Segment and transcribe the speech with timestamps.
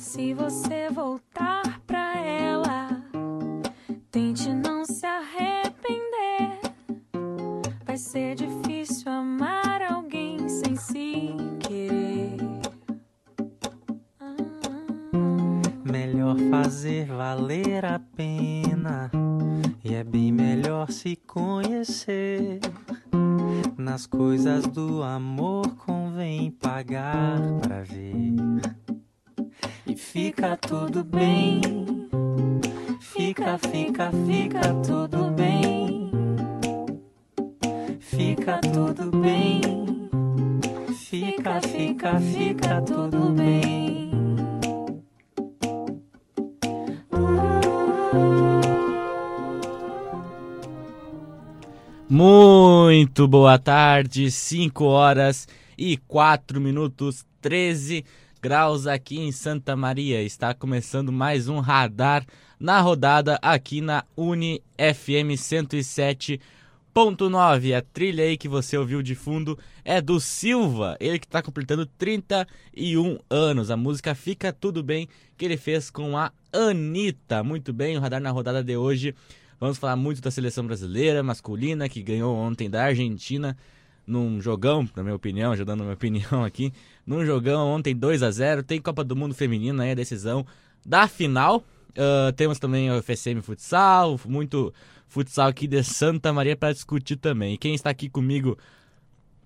[0.00, 1.78] Se você voltar
[53.30, 55.46] boa tarde, 5 horas
[55.78, 58.04] e 4 minutos, 13
[58.42, 60.20] graus aqui em Santa Maria.
[60.20, 62.26] Está começando mais um radar
[62.58, 67.78] na rodada aqui na Uni FM 107.9.
[67.78, 71.86] A trilha aí que você ouviu de fundo é do Silva, ele que está completando
[71.86, 73.70] 31 anos.
[73.70, 77.44] A música Fica Tudo Bem que ele fez com a Anitta.
[77.44, 79.14] Muito bem, o radar na rodada de hoje.
[79.60, 83.54] Vamos falar muito da seleção brasileira masculina que ganhou ontem da Argentina
[84.06, 86.72] num jogão, na minha opinião, já dando minha opinião aqui,
[87.06, 90.46] num jogão ontem 2 a 0 Tem Copa do Mundo Feminino aí, a decisão
[90.84, 91.62] da final.
[91.90, 94.72] Uh, temos também o FSM Futsal, muito
[95.06, 97.52] futsal aqui de Santa Maria para discutir também.
[97.52, 98.56] E quem está aqui comigo,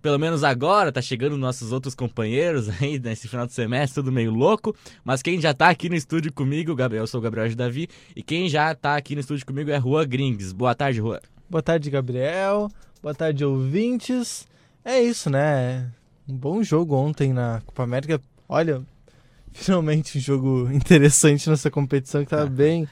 [0.04, 4.30] pelo menos agora, tá chegando nossos outros companheiros aí nesse final de semestre, tudo meio
[4.30, 4.76] louco.
[5.02, 7.88] Mas quem já tá aqui no estúdio comigo, Gabriel, eu sou o Gabriel de Davi,
[8.14, 10.52] e quem já tá aqui no estúdio comigo é Rua Grings.
[10.52, 11.22] Boa tarde, Rua.
[11.48, 12.68] Boa tarde, Gabriel.
[13.02, 14.46] Boa tarde, ouvintes.
[14.84, 15.90] É isso, né?
[16.28, 18.20] Um bom jogo ontem na Copa América.
[18.46, 18.82] Olha,
[19.52, 22.86] finalmente um jogo interessante nessa competição que tava bem,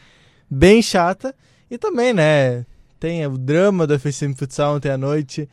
[0.50, 1.34] bem chata.
[1.70, 2.64] E também, né?
[2.98, 5.46] Tem o drama do FCM Futsal ontem à noite.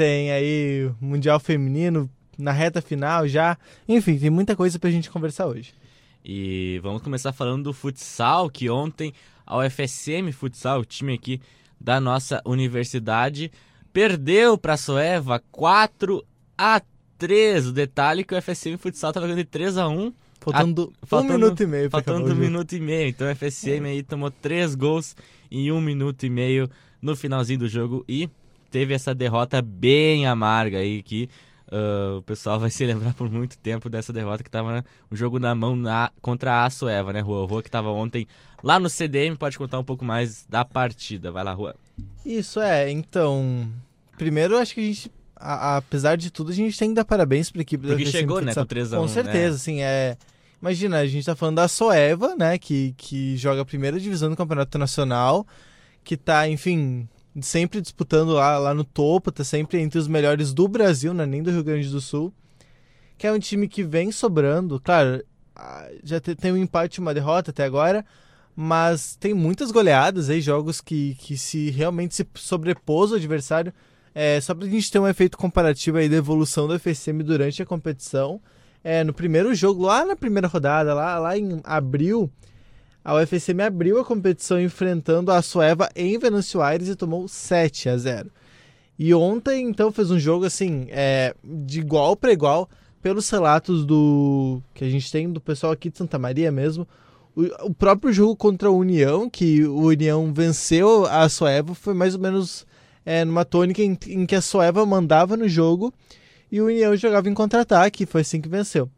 [0.00, 3.58] Tem aí Mundial Feminino na reta final já.
[3.86, 5.74] Enfim, tem muita coisa pra gente conversar hoje.
[6.24, 9.12] E vamos começar falando do futsal, que ontem
[9.44, 11.38] a UFSM Futsal, o time aqui
[11.78, 13.52] da nossa universidade,
[13.92, 16.24] perdeu para a Soeva 4
[16.56, 16.80] a
[17.18, 17.66] 3.
[17.66, 20.14] O detalhe é que o FSM Futsal estava ganhando de 3 a 1.
[20.40, 21.90] Faltando, a, faltando um minuto e meio.
[21.90, 23.08] Faltando um minuto e meio.
[23.10, 25.14] Então o FSM aí tomou 3 gols
[25.50, 26.70] em um minuto e meio
[27.02, 28.30] no finalzinho do jogo e
[28.70, 31.28] teve essa derrota bem amarga aí que
[31.70, 35.38] uh, o pessoal vai se lembrar por muito tempo dessa derrota que estava o jogo
[35.38, 37.46] na mão na, contra a Soeva, né, Rua?
[37.46, 38.26] Rua que estava ontem
[38.62, 41.30] lá no CDM pode contar um pouco mais da partida.
[41.30, 41.74] Vai lá, Rua.
[42.24, 43.68] Isso é, então.
[44.16, 47.04] Primeiro, acho que a gente, a, a, apesar de tudo, a gente tem que dar
[47.04, 49.54] parabéns pra equipe Porque da chegou, né, com 3 Com certeza, né?
[49.54, 50.16] assim, é.
[50.60, 54.36] Imagina, a gente tá falando da Soeva, né, que, que joga a primeira divisão do
[54.36, 55.46] Campeonato Nacional,
[56.04, 57.08] que tá, enfim,
[57.40, 61.42] sempre disputando lá, lá no topo, tá sempre entre os melhores do Brasil, né, nem
[61.42, 62.32] do Rio Grande do Sul,
[63.16, 65.22] que é um time que vem sobrando, claro,
[66.02, 68.04] já tem um empate e uma derrota até agora,
[68.54, 73.72] mas tem muitas goleadas aí, jogos que, que se realmente se sobrepôs o adversário.
[74.14, 77.66] É, só pra gente ter um efeito comparativo aí da evolução do FSM durante a
[77.66, 78.40] competição.
[78.82, 82.30] É, no primeiro jogo, lá na primeira rodada, lá, lá em abril,
[83.04, 87.96] a UFSM abriu a competição enfrentando a Sueva em Venâncio Aires e tomou 7 a
[87.96, 88.30] 0.
[88.98, 92.68] E ontem, então, fez um jogo assim, é, de igual para igual,
[93.00, 96.86] pelos relatos do que a gente tem do pessoal aqui de Santa Maria mesmo.
[97.34, 102.14] O, o próprio jogo contra a União, que o União venceu a Sueva, foi mais
[102.14, 102.66] ou menos
[103.06, 105.94] é, numa tônica em, em que a Sueva mandava no jogo
[106.52, 108.90] e o União jogava em contra-ataque, foi assim que venceu.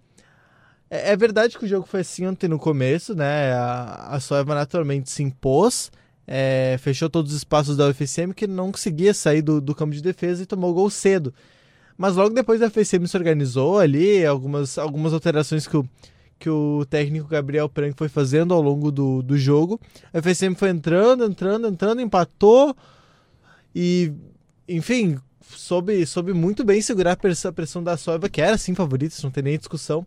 [0.92, 3.54] É, é, verdade que o jogo foi assim ontem no começo, né?
[3.54, 5.90] A, a Soeva naturalmente se impôs,
[6.26, 10.02] é, fechou todos os espaços da UFSM que não conseguia sair do, do campo de
[10.02, 11.32] defesa e tomou gol cedo.
[11.96, 15.88] Mas logo depois a UFSM se organizou ali, algumas, algumas alterações que o,
[16.38, 19.80] que o técnico Gabriel Prank foi fazendo ao longo do, do jogo.
[20.12, 22.76] A UFSM foi entrando, entrando, entrando, empatou
[23.74, 24.12] e,
[24.68, 29.30] enfim, soube, soube muito bem segurar a pressão da Soiva, que era sim favorita, não
[29.30, 30.06] tem nem discussão.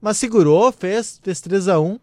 [0.00, 1.98] Mas segurou, fez, fez 3 a 1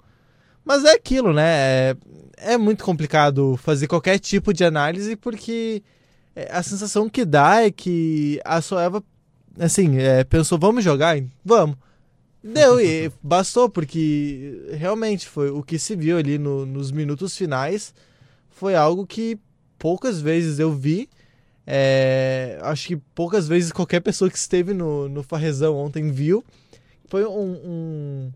[0.63, 1.43] Mas é aquilo, né?
[1.45, 1.95] É,
[2.37, 5.81] é muito complicado fazer qualquer tipo de análise, porque
[6.49, 9.03] a sensação que dá é que a Soeva,
[9.57, 11.17] assim, é, pensou, vamos jogar?
[11.43, 11.77] Vamos.
[12.43, 17.93] Deu, e bastou, porque realmente foi o que se viu ali no, nos minutos finais
[18.55, 19.37] foi algo que
[19.77, 21.09] poucas vezes eu vi.
[21.67, 26.43] É, acho que poucas vezes qualquer pessoa que esteve no, no Farrezão ontem viu.
[27.07, 28.31] Foi um, um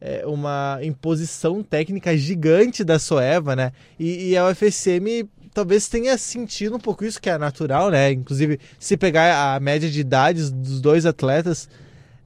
[0.00, 3.72] é, uma imposição técnica gigante da Soeva, né?
[3.98, 8.12] E, e a UFSM talvez tenha sentido um pouco isso, que é natural, né?
[8.12, 11.68] Inclusive, se pegar a média de idades dos dois atletas,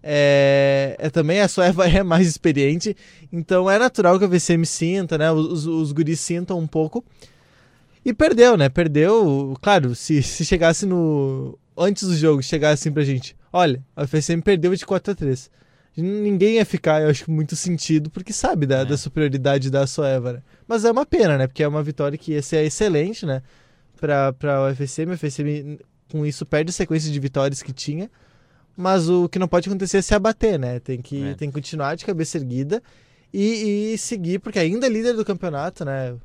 [0.02, 2.96] é, é também a Soeva é mais experiente,
[3.32, 5.32] então é natural que a UFSM sinta, né?
[5.32, 7.04] Os, os guris sintam um pouco.
[8.04, 8.68] E perdeu, né?
[8.68, 9.56] Perdeu.
[9.62, 11.58] Claro, se, se chegasse no.
[11.76, 15.50] Antes do jogo, chegasse assim pra gente: olha, a UFSM perdeu de 4 a 3
[15.96, 18.84] ninguém ia ficar, eu acho, muito sentido, porque sabe da, é.
[18.84, 20.42] da superioridade da Soeva, né?
[20.66, 21.46] Mas é uma pena, né?
[21.46, 23.42] Porque é uma vitória que ia ser excelente, né?
[24.00, 25.10] Pra, pra UFSM.
[25.10, 25.78] A UFSM,
[26.10, 28.10] com isso, perde a sequência de vitórias que tinha.
[28.76, 30.80] Mas o que não pode acontecer é se abater, né?
[30.80, 31.34] Tem que, é.
[31.34, 32.82] tem que continuar de cabeça erguida
[33.32, 36.16] e, e seguir, porque ainda é líder do campeonato, né?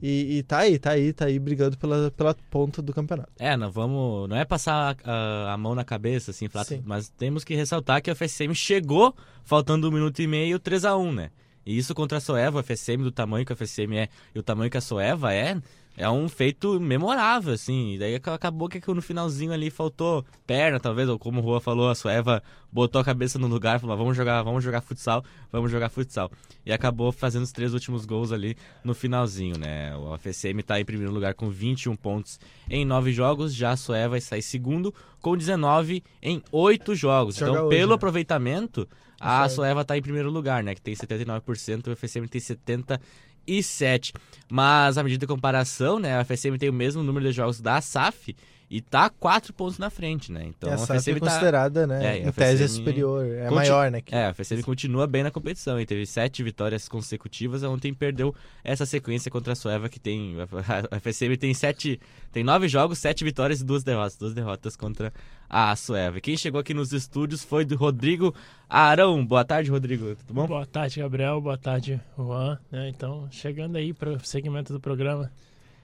[0.00, 3.30] E, e, tá aí, tá aí, tá aí brigando pela, pela ponta do campeonato.
[3.38, 4.28] É, não vamos.
[4.28, 8.10] Não é passar a, a mão na cabeça, assim, falar, mas temos que ressaltar que
[8.10, 11.30] a FSM chegou faltando um minuto e meio 3 a 1 né?
[11.66, 14.42] E isso contra a Soeva, a FSM do tamanho que a FSM é e o
[14.42, 15.60] tamanho que a Soeva é,
[15.96, 17.94] é um feito memorável, assim.
[17.94, 21.90] E daí acabou que no finalzinho ali faltou perna, talvez, ou como o Rua falou,
[21.90, 22.42] a Sueva
[22.72, 26.30] botou a cabeça no lugar e falou: vamos jogar, vamos jogar futsal, vamos jogar futsal.
[26.64, 29.94] E acabou fazendo os três últimos gols ali no finalzinho, né?
[29.96, 34.20] O FSM está em primeiro lugar com 21 pontos em 9 jogos, já a Sueva
[34.20, 37.36] sai segundo com 19 em 8 jogos.
[37.36, 37.94] Joga então, hoje, pelo né?
[37.96, 38.88] aproveitamento,
[39.20, 40.74] a Sueva está em primeiro lugar, né?
[40.74, 43.00] Que tem 79%, o FSM tem 70%
[43.50, 44.12] e 7.
[44.48, 47.80] Mas, à medida de comparação, né, a FSM tem o mesmo número de jogos da
[47.80, 48.34] SAF
[48.70, 50.44] e tá quatro pontos na frente, né?
[50.46, 51.86] Então a, a FSM é tá considerada, tá...
[51.88, 52.18] né?
[52.18, 53.54] É, em tese é superior, é Conti...
[53.54, 54.00] maior, né?
[54.00, 54.14] Que...
[54.14, 57.64] É, a FSM continua bem na competição e teve sete vitórias consecutivas.
[57.64, 58.32] Ontem perdeu
[58.62, 60.36] essa sequência contra a Sueva que tem
[60.92, 62.00] a FSM tem sete,
[62.30, 65.12] tem nove jogos, sete vitórias e duas derrotas, duas derrotas contra
[65.48, 66.20] a Sueva.
[66.20, 68.32] Quem chegou aqui nos estúdios foi do Rodrigo
[68.68, 69.26] Arão.
[69.26, 70.14] Boa tarde, Rodrigo.
[70.14, 70.46] Tudo bom?
[70.46, 71.40] Boa tarde, Gabriel.
[71.40, 72.56] Boa tarde, Juan.
[72.70, 72.88] Né?
[72.88, 75.28] Então, chegando aí para o segmento do programa.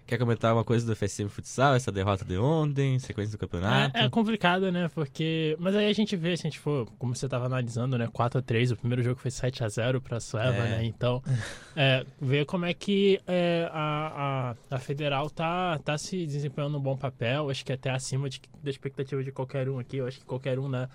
[0.06, 3.96] Quer comentar uma coisa do FSM Futsal, essa derrota de ontem, sequência do campeonato?
[3.96, 4.88] É, é complicado, né?
[4.94, 5.56] Porque.
[5.58, 8.06] Mas aí a gente vê, se a gente for, como você estava analisando, né?
[8.06, 10.78] 4x3, o primeiro jogo foi 7x0 para a Sueva, é.
[10.78, 10.84] né?
[10.84, 11.20] Então,
[11.74, 16.80] é, ver como é que é, a, a, a, Federal tá, tá se desempenhando um
[16.80, 19.96] bom papel, acho que até acima de, da expectativa de qualquer um aqui.
[19.96, 20.88] Eu acho que qualquer um, né?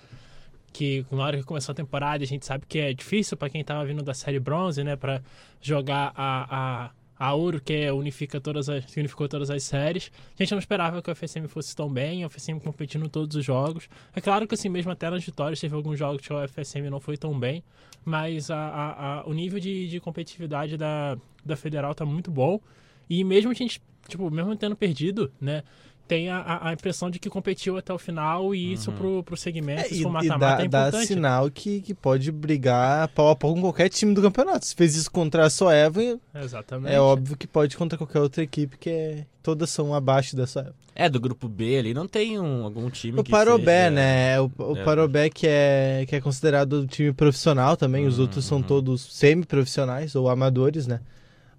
[0.72, 3.62] que na hora que começou a temporada a gente sabe que é difícil para quem
[3.62, 5.22] estava vindo da série bronze, né, para
[5.62, 6.92] jogar a, a,
[7.22, 10.12] a Ouro, que é, unifica todas as, unificou todas as séries.
[10.40, 13.46] A gente não esperava que o FSM fosse tão bem, o FSM competindo todos os
[13.46, 13.88] jogos.
[14.16, 17.00] É claro que assim, mesmo até nas vitórias, teve alguns jogos que o FSM não
[17.00, 17.64] foi tão bem,
[18.04, 21.16] mas a, a, a, o nível de, de competitividade da,
[21.46, 22.60] da Federal tá muito bom.
[23.08, 25.62] E mesmo a gente, tipo, mesmo tendo perdido, né?
[26.12, 28.98] Tem a, a, impressão de que competiu até o final e isso uhum.
[28.98, 30.92] pro, pro segmento, é, se for mata-mata, é importante.
[30.92, 34.66] dá sinal que, que pode brigar pau a pau com qualquer time do campeonato.
[34.66, 36.02] Se fez isso contra a Soeva,
[36.36, 36.94] Exatamente.
[36.94, 40.76] é óbvio que pode contra qualquer outra equipe que é, todas são abaixo da Soeva.
[40.94, 43.92] É, do grupo B ali, não tem um, algum time o que Parobé, seja...
[43.92, 44.42] né?
[44.42, 44.84] O, o é.
[44.84, 48.10] Parobé que é, que é considerado time profissional também, uhum.
[48.10, 48.64] os outros são uhum.
[48.64, 51.00] todos semi-profissionais ou amadores, né?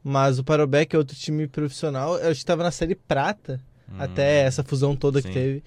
[0.05, 3.59] Mas o Parobé, que é outro time profissional, eu acho que estava na série prata,
[3.99, 5.29] até hum, essa fusão toda sim.
[5.29, 5.63] que teve.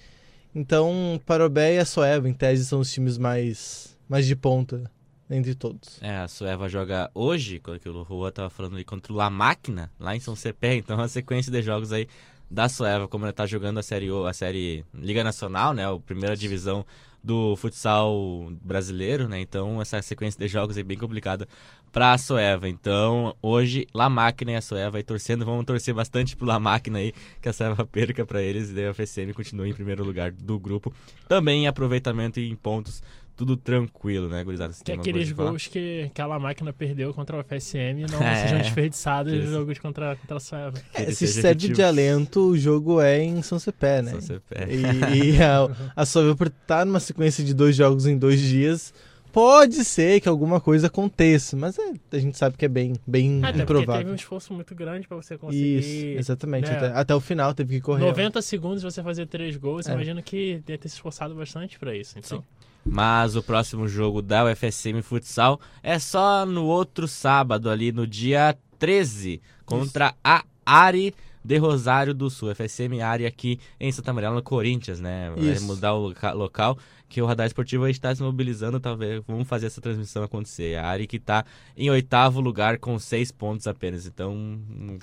[0.54, 4.90] Então, Parobé e a Soeva, em tese, são os times mais, mais de ponta
[5.30, 6.02] entre todos.
[6.02, 9.92] É, a Sueva joga hoje, quando o Rua tava falando ali, contra o La Máquina,
[10.00, 10.76] lá em São Cepé.
[10.76, 12.08] Então, a sequência de jogos aí
[12.50, 15.86] da Sueva, como ela tá jogando a série, a série Liga Nacional, né?
[15.86, 16.86] A primeira divisão
[17.26, 19.42] do futsal brasileiro, né?
[19.42, 21.48] Então, essa sequência de jogos é bem complicada
[21.92, 22.70] para a Soeva.
[22.70, 25.44] Então, hoje, La Máquina e a Soeva aí torcendo.
[25.44, 28.94] Vamos torcer bastante pro La Máquina aí, que a Soeva perca para eles e a
[28.94, 30.94] FSM continue em primeiro lugar do grupo.
[31.28, 33.02] Também em aproveitamento e em pontos
[33.36, 34.74] tudo tranquilo, né, gurizada?
[34.84, 39.50] Que aqueles gols que aquela máquina perdeu contra o FSM não é, sejam desperdiçados nos
[39.50, 40.78] jogos contra, contra a Sueva.
[40.94, 44.12] É, se serve de alento, o jogo é em São Cepé, né?
[44.12, 44.68] São Cepé.
[44.70, 48.94] E, e a, a Sueva, por estar numa sequência de dois jogos em dois dias,
[49.34, 53.42] pode ser que alguma coisa aconteça, mas é, a gente sabe que é bem, bem
[53.44, 53.98] é, improvável.
[53.98, 55.80] teve um esforço muito grande para você conseguir.
[55.80, 56.70] Isso, exatamente.
[56.70, 56.78] Né?
[56.78, 58.00] Até, até, o final teve que correr.
[58.00, 59.94] 90 segundos você fazer três gols, é.
[59.94, 62.18] imagino que deve ter se esforçado bastante para isso.
[62.18, 62.40] Então.
[62.40, 62.46] Sim.
[62.86, 68.56] Mas o próximo jogo da UFSM Futsal é só no outro sábado, ali no dia
[68.78, 70.16] 13, contra Isso.
[70.24, 72.54] a Ari de Rosário do Sul.
[72.54, 75.32] FSM Ari aqui em Santa Maria, no Corinthians, né?
[75.36, 75.66] Vai Isso.
[75.66, 76.78] mudar o loca local
[77.08, 80.76] que o Radar Esportivo está se mobilizando, talvez vamos fazer essa transmissão acontecer.
[80.78, 81.46] A Ari que está
[81.78, 84.60] em oitavo lugar com seis pontos apenas, então...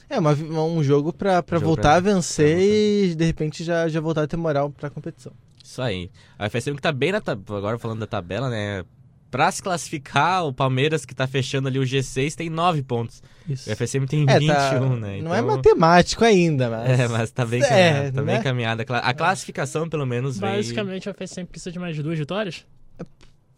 [0.09, 4.01] É, uma, um jogo para um voltar pra, a vencer e de repente já, já
[4.01, 5.33] voltar a ter moral para a competição.
[5.63, 6.11] Isso aí.
[6.39, 8.85] A FSM que tá bem na tabela, agora falando da tabela, né?
[9.33, 13.21] Pra se classificar, o Palmeiras, que tá fechando ali o G6, tem 9 pontos.
[13.49, 13.69] Isso.
[13.69, 15.21] O FSM tem É, 21, tá- né?
[15.23, 17.01] Não é Então- matemático ainda, mas.
[17.01, 18.13] É, mas tá bem É, caminhada.
[18.13, 18.33] tá né?
[18.35, 18.83] bem caminhada.
[18.83, 20.39] A cla- A classificação, pelo menos.
[20.39, 22.65] Basicamente, o FSM precisa de mais duas vitórias.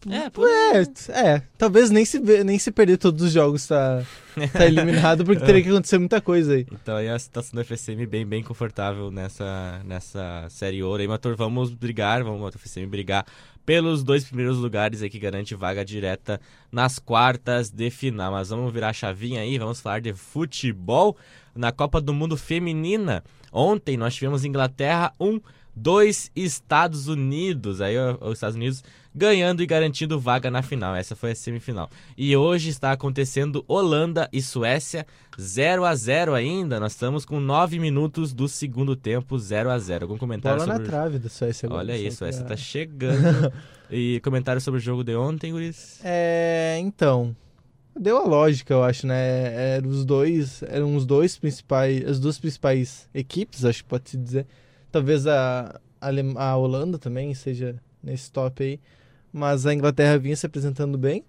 [0.09, 0.47] É, por...
[0.47, 4.03] É, é, talvez nem se, nem se perder todos os jogos tá,
[4.53, 6.67] tá eliminado, porque teria que acontecer muita coisa aí.
[6.71, 11.01] Então aí a situação do FSM bem, bem confortável nessa, nessa série ouro.
[11.01, 13.25] Aí, Mator, vamos brigar, vamos o FSM brigar
[13.65, 16.39] pelos dois primeiros lugares aí que garante vaga direta
[16.71, 18.31] nas quartas de final.
[18.31, 21.17] Mas vamos virar a chavinha aí, vamos falar de futebol
[21.55, 23.23] na Copa do Mundo Feminina.
[23.51, 25.39] Ontem nós tivemos Inglaterra 1,
[25.75, 27.81] 2 Estados Unidos.
[27.81, 28.83] Aí os Estados Unidos
[29.15, 30.93] ganhando e garantindo vaga na final.
[30.95, 31.89] Essa foi a semifinal.
[32.17, 35.07] E hoje está acontecendo Holanda e Suécia
[35.39, 36.79] 0 a 0 ainda.
[36.79, 40.73] Nós estamos com 9 minutos do segundo tempo, 0 a 0 Algum comentário Bola na
[40.75, 43.51] sobre o trave da Suécia Olha isso, pra- essa tá chegando.
[43.89, 45.99] e comentário sobre o jogo de ontem, Guris?
[46.03, 47.35] É, então.
[47.97, 49.75] Deu a lógica, eu acho, né?
[49.77, 54.17] Eram os dois, eram os dois principais, as duas principais equipes, acho que pode se
[54.17, 54.45] dizer.
[54.91, 56.09] Talvez a, a,
[56.43, 58.79] a Holanda também seja nesse top aí,
[59.35, 61.21] mas a Inglaterra vinha se apresentando bem.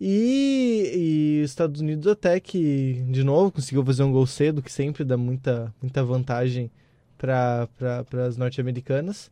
[0.00, 4.72] E, e os Estados Unidos até que, de novo, conseguiu fazer um gol cedo, que
[4.72, 6.70] sempre dá muita, muita vantagem
[7.18, 7.68] para
[8.26, 9.30] as norte-americanas.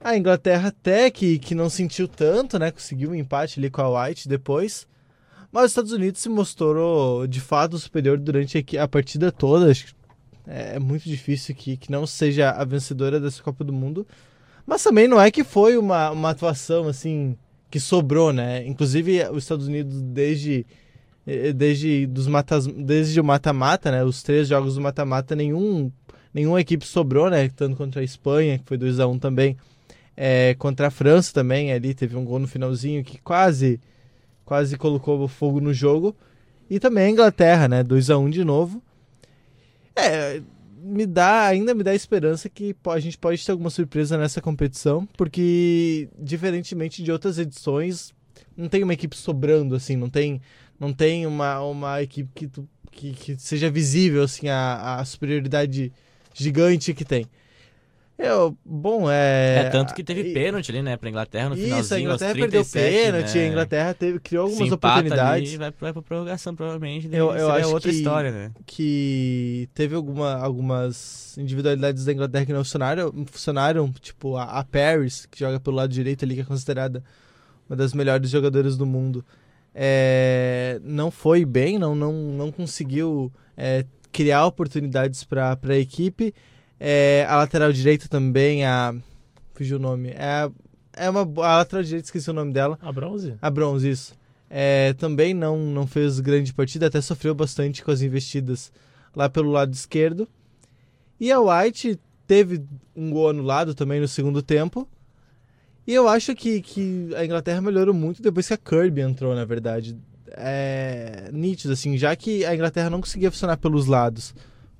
[0.00, 2.70] A Inglaterra até que, que não sentiu tanto, né?
[2.70, 4.88] Conseguiu um empate ali com a White depois.
[5.52, 9.70] Mas os Estados Unidos se mostrou de fato superior durante a, a partida toda.
[9.70, 9.92] Acho que
[10.46, 14.06] é muito difícil que, que não seja a vencedora dessa Copa do Mundo.
[14.66, 17.36] Mas também não é que foi uma, uma atuação assim
[17.70, 18.66] que sobrou, né?
[18.66, 20.66] Inclusive os Estados Unidos desde
[21.26, 24.04] eh, desde dos matas, desde o mata-mata, né?
[24.04, 25.90] Os três jogos do mata-mata, nenhum
[26.34, 27.48] nenhuma equipe sobrou, né?
[27.48, 29.56] Tanto contra a Espanha, que foi 2 a 1 também,
[30.16, 33.80] é, contra a França também, ali teve um gol no finalzinho que quase
[34.44, 36.16] quase colocou fogo no jogo.
[36.68, 37.82] E também a Inglaterra, né?
[37.82, 38.82] 2 a 1 de novo.
[39.94, 40.40] É,
[40.86, 45.06] me dá, ainda me dá esperança que a gente pode ter alguma surpresa nessa competição,
[45.16, 48.14] porque diferentemente de outras edições,
[48.56, 50.40] não tem uma equipe sobrando assim, não tem
[50.78, 55.90] não tem uma, uma equipe que, tu- que, que seja visível assim a, a superioridade
[56.34, 57.26] gigante que tem.
[58.18, 59.64] Eu, bom, é.
[59.66, 62.30] É, tanto que teve e- pênalti ali, né, pra Inglaterra no Isso, a finalzinho, Inglaterra
[62.30, 63.44] aos perdeu 37, pênalti, né?
[63.44, 65.48] a Inglaterra teve, criou algumas oportunidades.
[65.50, 67.08] Ali, vai, vai pra prorrogação, provavelmente.
[67.12, 68.52] Eu- eu acho outra que- história, né?
[68.64, 75.26] que teve alguma, algumas individualidades da Inglaterra que não funcionaram, funcionaram tipo a, a Paris,
[75.26, 77.04] que joga pelo lado direito ali, que é considerada
[77.68, 79.22] uma das melhores jogadoras do mundo,
[79.74, 86.32] é, não foi bem, não, não, não conseguiu é, criar oportunidades para a equipe.
[86.78, 88.94] É, a lateral direita também, a.
[89.54, 90.10] Fugiu o nome.
[90.10, 90.50] É, a-
[90.96, 91.20] é uma.
[91.46, 92.78] A lateral direita, esqueci o nome dela.
[92.82, 93.34] A bronze?
[93.40, 94.14] A Bronze, isso.
[94.48, 98.70] É, também não, não fez grande partida, até sofreu bastante com as investidas
[99.14, 100.28] lá pelo lado esquerdo.
[101.18, 102.62] E a White teve
[102.94, 104.88] um gol anulado também no segundo tempo.
[105.86, 109.44] E eu acho que, que a Inglaterra melhorou muito depois que a Kirby entrou, na
[109.44, 109.96] verdade.
[110.32, 114.34] É nítido, assim, já que a Inglaterra não conseguia funcionar pelos lados,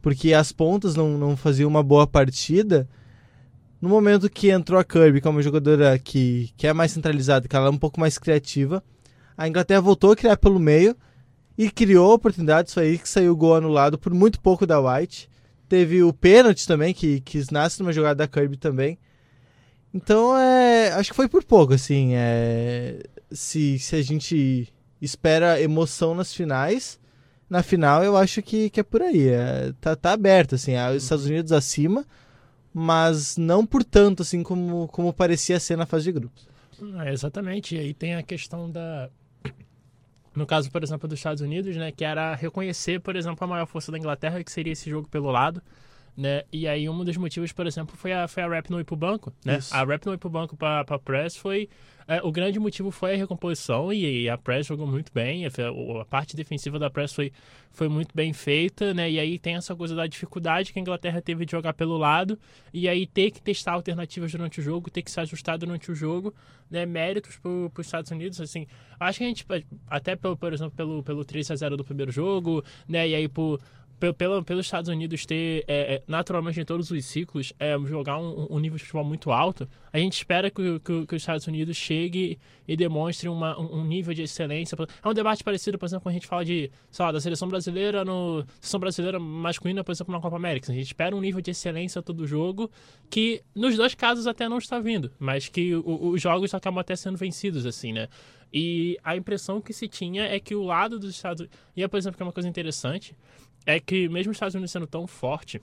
[0.06, 2.88] porque as pontas não, não faziam uma boa partida.
[3.80, 7.48] No momento que entrou a Kirby, que é uma jogadora que, que é mais centralizada,
[7.48, 8.84] que ela é um pouco mais criativa,
[9.36, 10.96] a Inglaterra voltou a criar pelo meio
[11.58, 12.78] e criou oportunidades.
[12.78, 15.28] Aí que saiu o gol anulado por muito pouco da White.
[15.68, 18.96] Teve o pênalti também, que, que nasce numa jogada da Kirby também.
[19.92, 22.12] Então, é, acho que foi por pouco, assim.
[22.14, 24.72] É, se, se a gente
[25.02, 26.96] espera emoção nas finais,
[27.48, 29.28] na final eu acho que, que é por aí.
[29.28, 30.72] É, tá, tá aberto, assim.
[30.94, 32.04] Os Estados Unidos acima,
[32.72, 36.48] mas não por tanto, assim, como, como parecia ser na fase de grupos.
[37.04, 37.76] É, exatamente.
[37.76, 39.08] E aí tem a questão da.
[40.34, 41.90] No caso, por exemplo, dos Estados Unidos, né?
[41.90, 45.30] Que era reconhecer, por exemplo, a maior força da Inglaterra, que seria esse jogo pelo
[45.30, 45.62] lado.
[46.14, 46.44] Né?
[46.50, 48.96] E aí um dos motivos, por exemplo, foi a, foi a rap não ir pro
[48.96, 49.58] banco, né?
[49.58, 49.74] Isso.
[49.74, 51.68] A rap não ir pro banco pra, pra press foi...
[52.08, 55.50] é, o grande motivo foi a recomposição e, e a press jogou muito bem, a,
[56.00, 57.32] a parte defensiva da press foi,
[57.72, 59.10] foi muito bem feita, né?
[59.10, 62.38] E aí tem essa coisa da dificuldade que a Inglaterra teve de jogar pelo lado
[62.72, 65.94] e aí ter que testar alternativas durante o jogo, ter que se ajustar durante o
[65.96, 66.32] jogo,
[66.70, 66.86] né?
[66.86, 68.68] Méritos para os Estados Unidos, assim.
[69.00, 69.46] Acho que a gente,
[69.88, 73.08] até pelo, por exemplo, pelo, pelo 3 a 0 do primeiro jogo, né?
[73.08, 73.60] E aí por
[73.98, 78.46] pelo, pelos Estados Unidos ter, é, é, naturalmente, em todos os ciclos, é, jogar um,
[78.50, 81.76] um nível de futebol muito alto, a gente espera que, que, que os Estados Unidos
[81.76, 82.38] chegue
[82.68, 84.76] e demonstre uma, um nível de excelência.
[85.02, 87.48] É um debate parecido, por exemplo, quando a gente fala de, sei lá, da seleção
[87.48, 90.70] brasileira no seleção brasileira masculina, por exemplo, na Copa América.
[90.70, 92.70] A gente espera um nível de excelência todo jogo
[93.08, 97.16] que, nos dois casos, até não está vindo, mas que os jogos acabam até sendo
[97.16, 98.08] vencidos, assim, né?
[98.58, 101.58] E a impressão que se tinha é que o lado dos Estados Unidos.
[101.76, 103.14] E, é, por exemplo, que é uma coisa interessante,
[103.66, 105.60] é que mesmo os Estados Unidos sendo tão forte,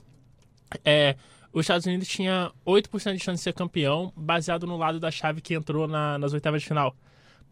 [0.84, 1.16] é,
[1.52, 5.40] os Estados Unidos tinha 8% de chance de ser campeão, baseado no lado da chave
[5.40, 6.94] que entrou na, nas oitavas de final.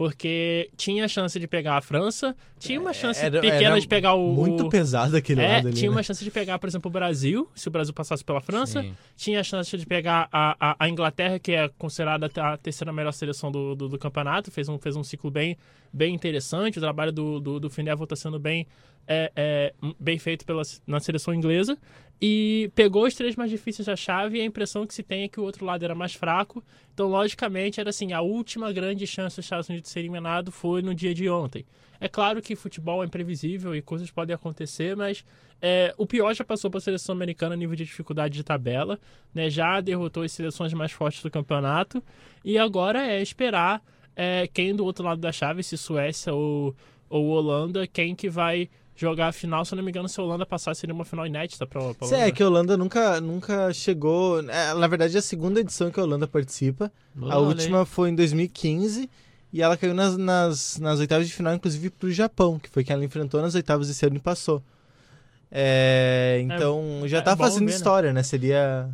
[0.02, 3.86] Porque tinha a chance de pegar a França, tinha uma chance Era- pequena era de
[3.86, 4.32] pegar o.
[4.34, 5.76] Muito pesado aquele é, lado ali.
[5.76, 5.96] tinha né?
[5.96, 8.82] uma chance de pegar, por exemplo, o Brasil, se o Brasil passasse pela França.
[8.82, 8.96] Sim.
[9.16, 13.12] Tinha a chance de pegar a, a, a Inglaterra, que é considerada a terceira melhor
[13.12, 14.50] seleção do, do, do campeonato.
[14.50, 15.56] Fez um, fez um ciclo bem,
[15.92, 16.78] bem interessante.
[16.78, 18.66] O trabalho do, do, do Finevo está sendo bem,
[19.06, 21.78] é, é, bem feito pela, na seleção inglesa.
[22.24, 25.28] E pegou os três mais difíceis da chave e a impressão que se tem é
[25.28, 26.62] que o outro lado era mais fraco.
[26.94, 30.82] Então, logicamente, era assim, a última grande chance dos Estados Unidos de ser eliminado foi
[30.82, 31.66] no dia de ontem.
[32.00, 35.24] É claro que futebol é imprevisível e coisas podem acontecer, mas
[35.60, 39.00] é, o pior já passou para a seleção americana a nível de dificuldade de tabela,
[39.34, 39.50] né?
[39.50, 42.00] já derrotou as seleções mais fortes do campeonato
[42.44, 43.82] e agora é esperar
[44.14, 46.74] é, quem do outro lado da chave, se Suécia ou,
[47.08, 49.64] ou Holanda, quem que vai jogar a final.
[49.64, 52.06] Se eu não me engano, se a Holanda passar, seria uma final inédita para a
[52.06, 54.40] Cê, é que a Holanda nunca, nunca chegou.
[54.40, 56.92] é, na verdade, é a segunda edição que a Holanda participa.
[57.28, 59.08] a última foi em 2015
[59.52, 62.94] e ela caiu nas, nas, nas oitavas de final, inclusive pro Japão, que foi quem
[62.94, 64.62] ela enfrentou nas oitavas esse ano e passou.
[65.50, 67.76] É, então já é tá bom fazendo ver, né?
[67.76, 68.22] história, né?
[68.22, 68.88] Seria.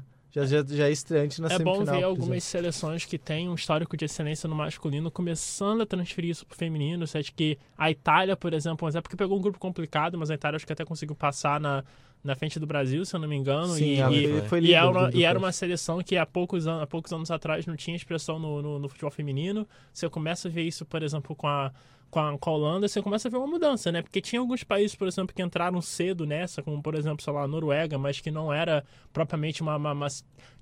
[0.47, 1.95] Já, já, já é estreante na É bom semifinal.
[1.95, 2.41] ver por algumas exemplo.
[2.51, 7.07] seleções que têm um histórico de excelência no masculino começando a transferir isso pro feminino.
[7.07, 10.35] Você acha que a Itália, por exemplo, é porque pegou um grupo complicado, mas a
[10.35, 11.83] Itália acho que até conseguiu passar na,
[12.23, 13.75] na frente do Brasil, se eu não me engano.
[13.75, 16.67] Sim, e, e- foi, foi e era, uma, e era uma seleção que há poucos,
[16.67, 19.67] an há poucos anos atrás não tinha expressão no, no, no futebol feminino.
[19.93, 21.73] Você começa a ver isso, por exemplo, com a,
[22.11, 24.01] com, a, com a Holanda, você começa a ver uma mudança, né?
[24.03, 27.43] Porque tinha alguns países, por exemplo, que entraram cedo nessa, como, por exemplo, sei lá,
[27.43, 30.09] a Noruega, mas que não era propriamente uma, uma- uma-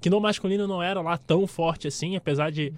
[0.00, 2.72] que no masculino não era lá tão forte assim, apesar de...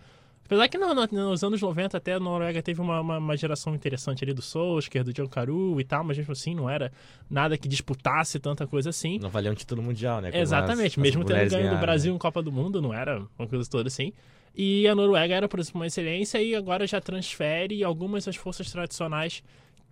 [0.45, 4.25] Apesar que no- nos anos 90 até a Noruega teve uma, uma, uma geração interessante
[4.25, 6.91] ali do Solskjaer, do Carew e tal, mas mesmo assim não era
[7.29, 9.19] nada que disputasse tanta coisa assim.
[9.19, 10.31] Não valia um título mundial, né?
[10.31, 12.17] como Exatamente, as- as mesmo tendo mulheres ganho do ganharam, Brasil né?
[12.17, 14.11] em Copa do Mundo, não era uma coisa toda assim.
[14.55, 18.71] E a Noruega era, por exemplo, uma excelência e agora já transfere algumas das forças
[18.71, 19.43] tradicionais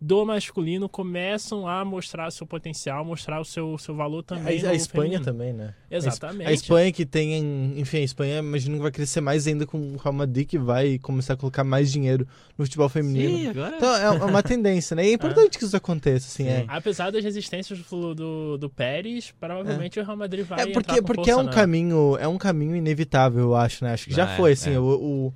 [0.01, 4.65] do masculino começam a mostrar seu potencial, mostrar o seu, seu valor também.
[4.65, 5.25] A, a Espanha feminino.
[5.25, 5.75] também, né?
[5.91, 6.49] Exatamente.
[6.49, 9.97] A Espanha que tem, enfim, a Espanha imagino que vai crescer mais ainda com o
[9.97, 12.27] Real Madrid que vai começar a colocar mais dinheiro
[12.59, 13.39] no futebol feminino.
[13.39, 13.77] Sim, agora...
[13.77, 15.07] Então é uma tendência, né?
[15.07, 16.65] E é importante que isso aconteça, assim, é.
[16.69, 21.31] Apesar das resistências do, do, do Pérez, provavelmente o Real Madrid vai É porque, porque
[21.31, 23.95] é um na- caminho, é um caminho inevitável, eu acho, né?
[23.95, 24.79] Acho que já é, foi, assim, é.
[24.79, 25.33] o,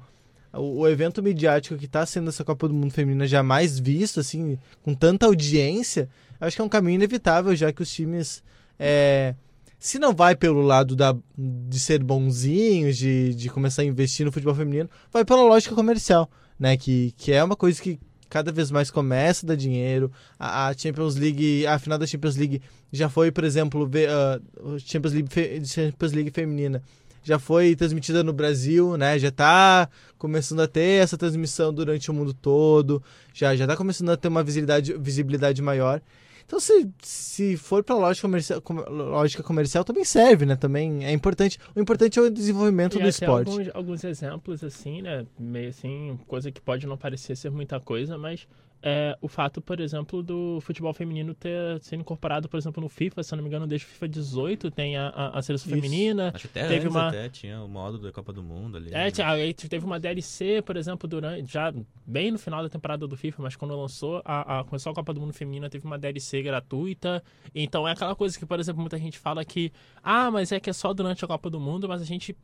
[0.52, 4.94] o, evento midiático que tá sendo essa Copa do Mundo Feminina jamais visto, assim, com
[4.94, 6.08] tanta audiência,
[6.40, 8.42] acho que é um caminho inevitável, já que os times,
[8.78, 9.34] é,
[9.78, 14.32] se não vai pelo lado da, de ser bonzinhos, de, de começar a investir no
[14.32, 16.76] futebol feminino, vai pela lógica comercial, né?
[16.76, 20.10] Que, que é uma coisa que cada vez mais começa a dar dinheiro.
[20.38, 24.40] A, a Champions League, a final da Champions League já foi, por exemplo, ver, ah,
[24.60, 26.82] o Champions League, Champions League feminina
[27.22, 29.18] já foi transmitida no Brasil, né?
[29.18, 33.02] Já tá começando a ter essa transmissão durante o mundo todo,
[33.34, 36.00] já já tá começando a ter uma visibilidade, visibilidade maior.
[36.46, 40.56] Então, se, se for para lógica comercial, com- lógica comercial, também serve, né?
[40.56, 41.60] Também é importante.
[41.76, 43.48] O importante é o desenvolvimento E do esporte.
[43.50, 45.24] Alguns, alguns exemplos, assim, né?
[45.38, 48.48] Meio assim, coisa que pode não parecer ser muita coisa, mas
[48.82, 53.22] é o fato, por exemplo, do futebol feminino ter sido incorporado, por exemplo, no FIFA,
[53.22, 55.74] se eu não me engano, desde o FIFA 18 tem a, a, a seleção Isso.
[55.82, 56.32] feminina.
[56.34, 58.88] Acho que até Teve uma- até tinha o modo da Copa do Mundo ali.
[58.90, 59.10] É, né?
[59.10, 61.72] tinha- aí teve uma DLC, por exemplo, durante já
[62.06, 65.12] bem no final da temporada do FIFA, mas quando lançou a, a começou a Copa
[65.12, 67.22] do Mundo Feminina, teve uma DLC gratuita.
[67.54, 70.70] Então é aquela coisa que, por exemplo, muita gente fala que ah, mas é que
[70.70, 72.36] é só durante a Copa do Mundo, mas a gente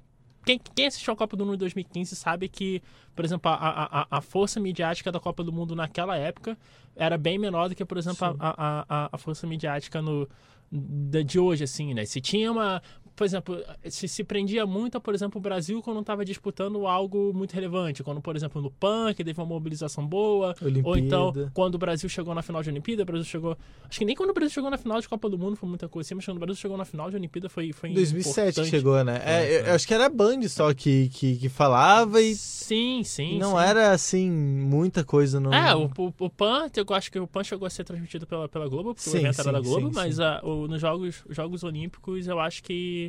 [0.46, 2.80] quem, quem assistiu a Copa do Mundo em 2015 sabe que,
[3.14, 6.56] por exemplo, a, a, a- força midiática da Copa do Mundo naquela época
[6.94, 10.28] era bem menor do que, por exemplo, a, a, a, força midiática no,
[10.70, 12.04] da- de hoje, assim, né?
[12.06, 12.80] Se tinha uma.
[13.16, 17.32] Por exemplo, se se prendia muito a, por exemplo, o Brasil quando estava disputando algo
[17.34, 18.02] muito relevante.
[18.04, 20.54] Quando, por exemplo, no PAN, que teve uma mobilização boa.
[20.84, 21.50] Ou então, Olimpíada.
[21.54, 23.56] quando o Brasil chegou na final de Olimpíada, o Brasil chegou.
[23.88, 25.88] Acho que nem quando o Brasil chegou na final de Copa do Mundo foi muita
[25.88, 27.72] coisa assim, mas quando o Brasil chegou na final de Olimpíada foi.
[27.72, 28.70] foi Em 2007 importante.
[28.70, 29.20] chegou, né?
[29.24, 32.34] É, Foi, eu- eu acho que era a Band só que, que, que falava e,
[32.34, 33.38] Sim, sim.
[33.38, 33.64] não sim.
[33.64, 35.40] era, assim, muita coisa.
[35.40, 35.54] No...
[35.54, 38.48] É, o, o, o PAN, eu acho que o PAN chegou a ser transmitido pela,
[38.48, 41.22] pela Globo, porque Sim, o evento era sim, da Globo, mas a- o- nos Jogos,
[41.30, 43.05] Jogos Olímpicos eu acho que.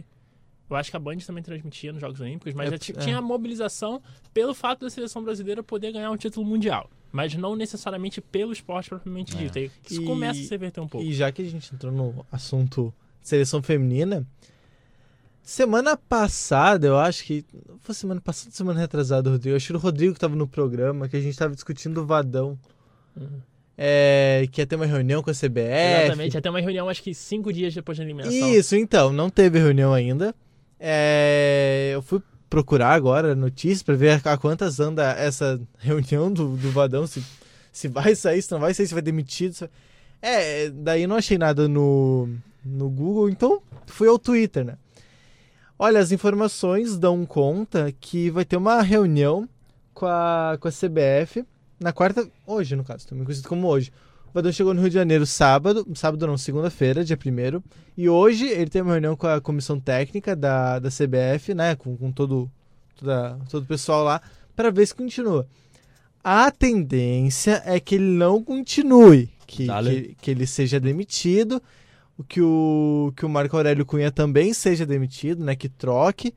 [0.69, 2.77] Eu acho que a Band também transmitia nos Jogos Olímpicos, mas É, é.
[2.77, 4.01] tinha a mobilização
[4.33, 6.89] pelo fato da seleção brasileira poder ganhar um título mundial.
[7.11, 9.39] Mas não necessariamente pelo esporte propriamente É.
[9.39, 9.57] dito.
[9.57, 11.05] Aí Isso E- começa a se reverter um pouco.
[11.07, 14.25] E já que a gente entrou no assunto seleção feminina,
[15.41, 17.45] Semana passada, eu acho que.
[17.79, 19.53] Foi semana passada semana retrasada, Rodrigo.
[19.53, 22.05] Eu acho que o Rodrigo que tava no programa, que a gente tava discutindo o
[22.05, 22.59] Vadão.
[23.15, 23.39] Uhum.
[23.77, 26.03] É, que ia ter uma reunião com a CBF.
[26.03, 28.53] Exatamente, ia ter uma reunião acho que cinco dias depois da eliminação.
[28.53, 30.35] Isso, então, não teve reunião ainda.
[30.79, 36.71] É, eu fui procurar agora notícias para ver a quantas anda essa reunião do, do
[36.71, 37.23] Vadão, se,
[37.71, 39.53] se vai sair, se não vai sair, se vai demitido.
[39.53, 39.69] Se...
[40.21, 42.29] É, daí não achei nada no,
[42.63, 44.77] no Google, então fui ao Twitter, né?
[45.79, 49.47] Olha, as informações dão conta que vai ter uma reunião
[49.93, 51.45] com a, com a CBF
[51.79, 53.91] na quarta, hoje no caso, também conhecido como hoje.
[54.37, 57.59] O Vadão chegou no Rio de Janeiro sábado, sábado não, segunda-feira, dia 1
[57.97, 61.97] e hoje ele tem uma reunião com a comissão técnica da, da CBF, né, com,
[61.97, 62.47] com todo,
[62.95, 64.21] toda, todo o pessoal lá,
[64.55, 65.47] para ver se continua.
[66.23, 71.59] A tendência é que ele não continue, que, que, que ele seja demitido
[72.27, 75.55] que o, que o Marco Aurélio Cunha também seja demitido, né?
[75.55, 76.31] Que troque.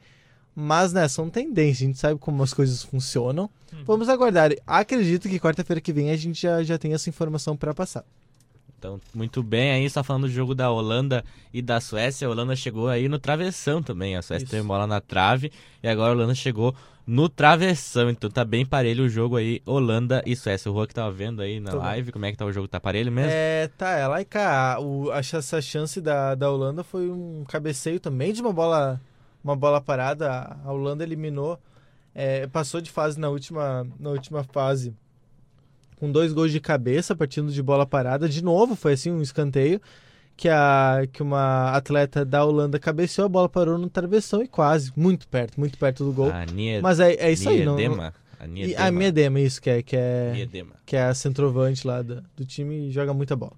[0.54, 3.48] Mas, né, são tendências, a gente sabe como as coisas funcionam.
[3.72, 3.84] Uhum.
[3.84, 4.50] Vamos aguardar.
[4.66, 8.04] Acredito que quarta-feira que vem a gente já, já tem essa informação para passar.
[8.78, 12.26] Então, muito bem, aí está falando do jogo da Holanda e da Suécia.
[12.26, 14.16] A Holanda chegou aí no travessão também.
[14.16, 14.50] A Suécia Isso.
[14.50, 16.74] teve bola na trave e agora a Holanda chegou
[17.06, 18.08] no travessão.
[18.08, 20.70] Então tá bem parelho o jogo aí, Holanda e Suécia.
[20.70, 22.12] O Rua que tava vendo aí na Tô live, bem.
[22.12, 22.68] como é que tá o jogo?
[22.68, 23.30] Tá parelho mesmo?
[23.30, 24.78] É, tá, é lá e cá.
[24.80, 28.98] O, essa chance da, da Holanda foi um cabeceio também de uma bola,
[29.42, 30.56] uma bola parada.
[30.64, 31.58] A Holanda eliminou,
[32.14, 34.94] é, passou de fase na última, na última fase
[35.96, 38.28] com dois gols de cabeça, partindo de bola parada.
[38.28, 39.80] De novo, foi assim um escanteio
[40.36, 44.90] que, a, que uma atleta da Holanda cabeceou, a bola parou no travessão e quase,
[44.96, 46.30] muito perto, muito perto do gol.
[46.54, 47.76] Nie, Mas é, é isso aí, não?
[48.38, 48.86] A Niedema.
[48.86, 50.32] A Miedema, isso, que é, que é,
[50.86, 53.52] que é a centroavante lá do, do time e joga muita bola.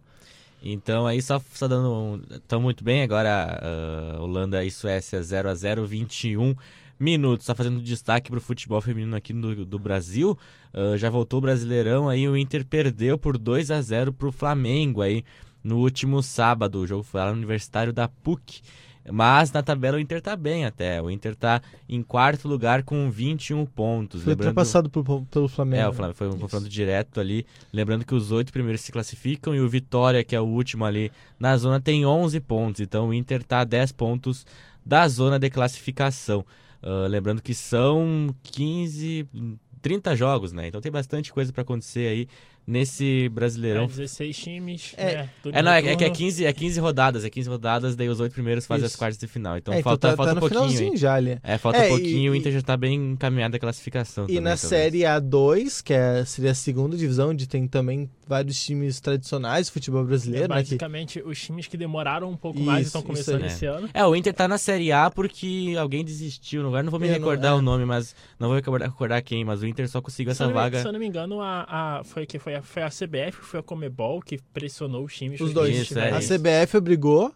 [0.62, 5.48] Então aí só, só dando um, tão muito bem agora uh, Holanda e Suécia 0
[5.50, 6.54] a 0 21
[6.98, 7.42] minutos.
[7.42, 10.38] Está fazendo destaque para o futebol feminino aqui do, do Brasil.
[10.72, 14.32] Uh, já voltou o Brasileirão aí o Inter perdeu por 2 a 0 para o
[14.32, 15.24] Flamengo aí
[15.64, 16.78] no último sábado.
[16.78, 18.62] O jogo foi lá no Universitário da PUC.
[19.10, 21.02] Mas na tabela o Inter tá bem até.
[21.02, 24.22] O Inter tá em quarto lugar com 21 pontos.
[24.22, 24.48] Foi Lembrando...
[24.48, 25.82] ultrapassado por, pelo Flamengo.
[25.82, 27.44] É, o Flamengo foi um confronto direto ali.
[27.72, 31.10] Lembrando que os oito primeiros se classificam e o Vitória, que é o último ali
[31.38, 32.80] na zona, tem 11 pontos.
[32.80, 34.46] Então o Inter tá a 10 pontos
[34.84, 36.44] da zona de classificação.
[36.82, 39.28] Uh, lembrando que são 15,
[39.80, 40.68] 30 jogos, né?
[40.68, 42.28] Então tem bastante coisa para acontecer aí
[42.66, 43.84] nesse Brasileirão.
[43.84, 44.94] É, 16 times.
[44.96, 45.30] É, né?
[45.52, 48.20] é, não, é, é, que é 15, é 15 rodadas, é 15 rodadas, daí os
[48.20, 48.94] oito primeiros fazem Isso.
[48.94, 49.56] as quartas de final.
[49.56, 50.96] Então, é, então falta, tá, falta tá um pouquinho.
[50.96, 51.38] Já, ali.
[51.42, 54.24] É, falta é, um pouquinho e o Inter já tá bem encaminhado a classificação.
[54.24, 54.68] E também, na talvez.
[54.68, 59.72] Série A2, que é, seria a segunda divisão, onde tem também vários times tradicionais do
[59.72, 60.46] futebol brasileiro.
[60.46, 61.28] É, basicamente, né, que...
[61.28, 63.90] os times que demoraram um pouco isso, mais estão começando esse ano.
[63.92, 66.66] É, o Inter tá na Série A porque alguém desistiu.
[66.66, 67.60] Agora não vou me eu recordar não, é.
[67.60, 70.80] o nome, mas não vou recordar quem, mas o Inter só conseguiu essa se vaga.
[70.80, 71.66] Se eu não me engano, a,
[71.98, 75.14] a, foi, que foi, a, foi a CBF CBF, foi a Comebol que pressionou os
[75.14, 75.40] times.
[75.40, 75.76] Os dois.
[75.76, 77.32] Isso, é a CBF obrigou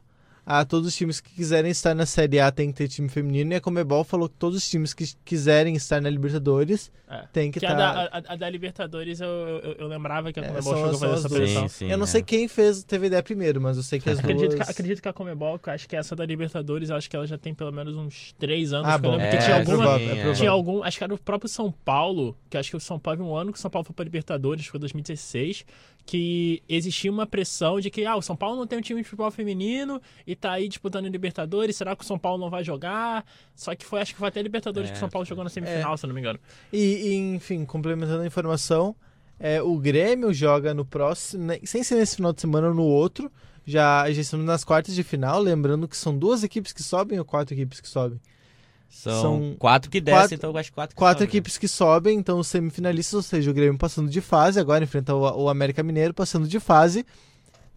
[0.47, 3.53] a todos os times que quiserem estar na Série A tem que ter time feminino.
[3.53, 7.25] E a Comebol falou que todos os times que quiserem estar na Libertadores é.
[7.33, 7.77] tem que, estar.
[7.77, 10.91] A, a, a, da Libertadores eu, eu, eu, lembrava que a é, Comebol é, chegou
[10.91, 11.69] a fazer essa pressão.
[11.69, 12.07] Sim, sim, eu não é.
[12.07, 14.65] sei quem fez, teve ideia primeiro, mas eu sei que as acredito duas...
[14.67, 17.53] Que, acredito que a Comebol, acho que essa da Libertadores, acho que ela já tem
[17.53, 18.89] pelo menos uns três anos.
[18.89, 19.19] Ah, bom.
[19.19, 20.01] É, tinha alguma.
[20.01, 20.85] É tinha algum.
[20.85, 23.53] Acho que era o próprio São Paulo, que acho que o São Paulo um ano
[23.53, 25.65] que o São Paulo foi para Libertadores, foi 2016
[26.07, 29.09] que existia uma pressão de que ah, o São Paulo não tem um time de
[29.09, 33.27] futebol feminino e tá aí disputando Libertadores, será que o São Paulo não vai jogar?
[33.57, 35.51] Só que foi, acho que foi até Libertadores é, que o São Paulo jogou na
[35.51, 35.97] semifinal, é.
[35.97, 36.39] se eu não me engano.
[36.73, 38.95] E, e, enfim, complementando a informação,
[39.41, 42.85] é, o Grêmio joga no próximo, né, sem ser nesse final de semana ou no
[42.85, 43.31] outro,
[43.67, 47.25] já, já estamos nas quartas de final, lembrando que são duas equipes que sobem ou
[47.25, 48.21] quatro equipes que sobem?
[48.89, 51.29] São, São quatro que descem, quatro, então eu acho quatro que Quatro sobem.
[51.29, 55.15] equipes que sobem, então os semifinalistas, ou seja, o Grêmio passando de fase, agora enfrenta
[55.15, 57.05] o, o América Mineiro passando de fase.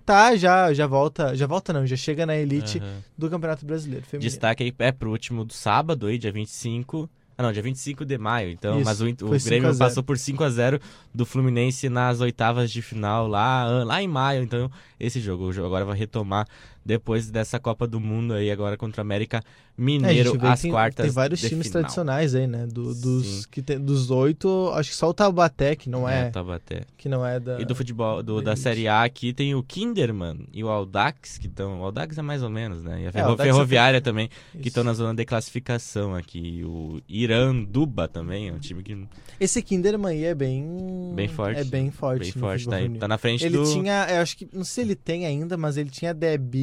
[0.06, 3.02] Tá, já, já volta, já volta não, já chega na elite uhum.
[3.15, 4.28] do Campeonato Brasileiro Feminino.
[4.28, 7.08] Destaque aí é pro último do sábado aí, dia 25,
[7.39, 8.50] ah, não, dia 25 de maio.
[8.50, 10.82] Então, Isso, mas o, o Grêmio passou por 5 a 0
[11.15, 14.43] do Fluminense nas oitavas de final lá, lá em maio.
[14.43, 14.69] Então,
[15.00, 16.45] esse jogo, o jogo agora vai retomar
[16.86, 19.44] depois dessa Copa do Mundo aí agora contra o América
[19.78, 21.82] Mineiro é, às quartas tem vários times final.
[21.82, 22.68] tradicionais aí né?
[22.68, 26.30] Do, dos que tem, dos oito acho que só o Taubaté que não é, é
[26.30, 26.82] Taubaté.
[26.98, 29.63] que não é da e do futebol do, da, da Série A aqui tem o
[29.63, 33.04] Kinderman e o Audax que estão o Audax é mais ou menos né?
[33.04, 34.02] E a é, Ferroviária é...
[34.02, 34.62] também Isso.
[34.62, 36.63] que estão na zona de classificação aqui.
[36.65, 39.08] O Iranduba também é um time que
[39.39, 41.60] esse Kinderman aí é bem bem forte.
[41.60, 44.36] é bem forte bem forte tá, aí, tá, na frente ele do tinha eu acho
[44.36, 46.13] que não sei se ele tem ainda mas ele tinha a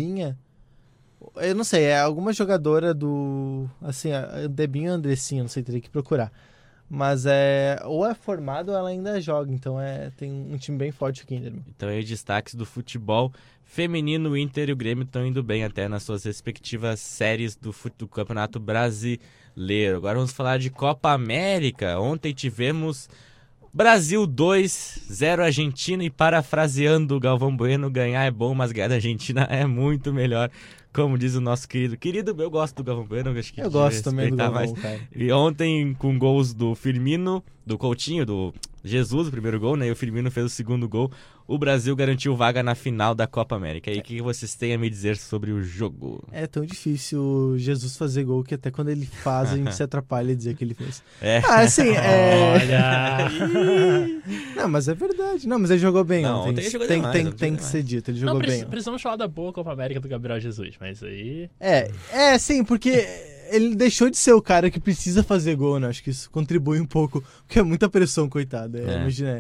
[0.07, 0.39] Debinha
[1.37, 3.69] Eu não sei, é alguma jogadora do.
[3.83, 4.11] Assim,
[4.51, 6.33] Debinha Andressinha, não sei, teria que procurar.
[6.89, 7.81] Mas é.
[7.85, 9.53] Ou é formado ou ela ainda joga.
[9.53, 11.65] Então é tem um time bem forte aqui, Kinderman.
[11.75, 13.33] Então aí destaques do futebol
[13.65, 17.75] feminino, o Inter e o Grêmio estão indo bem até nas suas respectivas séries do,
[17.99, 19.97] do Campeonato Brasileiro.
[19.97, 21.99] Agora vamos falar de Copa América.
[21.99, 23.09] Ontem tivemos
[23.77, 28.95] Brasil 2, 0 Argentina e parafraseando o Galvão Bueno, ganhar é bom, mas ganhar da
[28.95, 30.51] Argentina é muito melhor.
[30.95, 31.95] Como diz o nosso querido.
[31.95, 34.73] Querido, eu gosto do Galvão Bueno, acho que Eu gosto também do Galvão, mais.
[34.73, 34.99] cara.
[35.15, 38.55] E ontem, com gols do Firmino, do Coutinho, do
[38.87, 39.89] Jesus, o primeiro gol, né?
[39.89, 41.11] E o Firmino fez o segundo gol
[41.49, 43.91] o Brasil garantiu vaga na final da Copa América.
[43.91, 46.25] E o que vocês têm a me dizer sobre o jogo?
[46.33, 50.33] É tão difícil Jesus fazer gol que até quando ele faz a gente se atrapalha
[50.33, 51.03] e dizer que ele fez.
[51.23, 51.41] É.
[51.45, 52.53] Ah, assim, é.
[52.53, 53.31] Olha!
[54.57, 55.47] não, mas é verdade.
[55.47, 56.69] Não, mas ele jogou bem não, ontem.
[56.69, 58.67] Tem, demais, tem, tem que ser dito, ele jogou não, bem.
[58.67, 61.49] Precisamos falar da boa Copa América do Gabriel Jesus, mas aí.
[61.61, 63.07] É, é, sim, porque
[63.51, 65.89] ele deixou de ser o cara que precisa fazer gol, né?
[65.89, 68.79] Acho que isso contribui um pouco, porque é muita pressão, coitado.
[68.79, 68.97] É, é.
[69.01, 69.31] Imagina.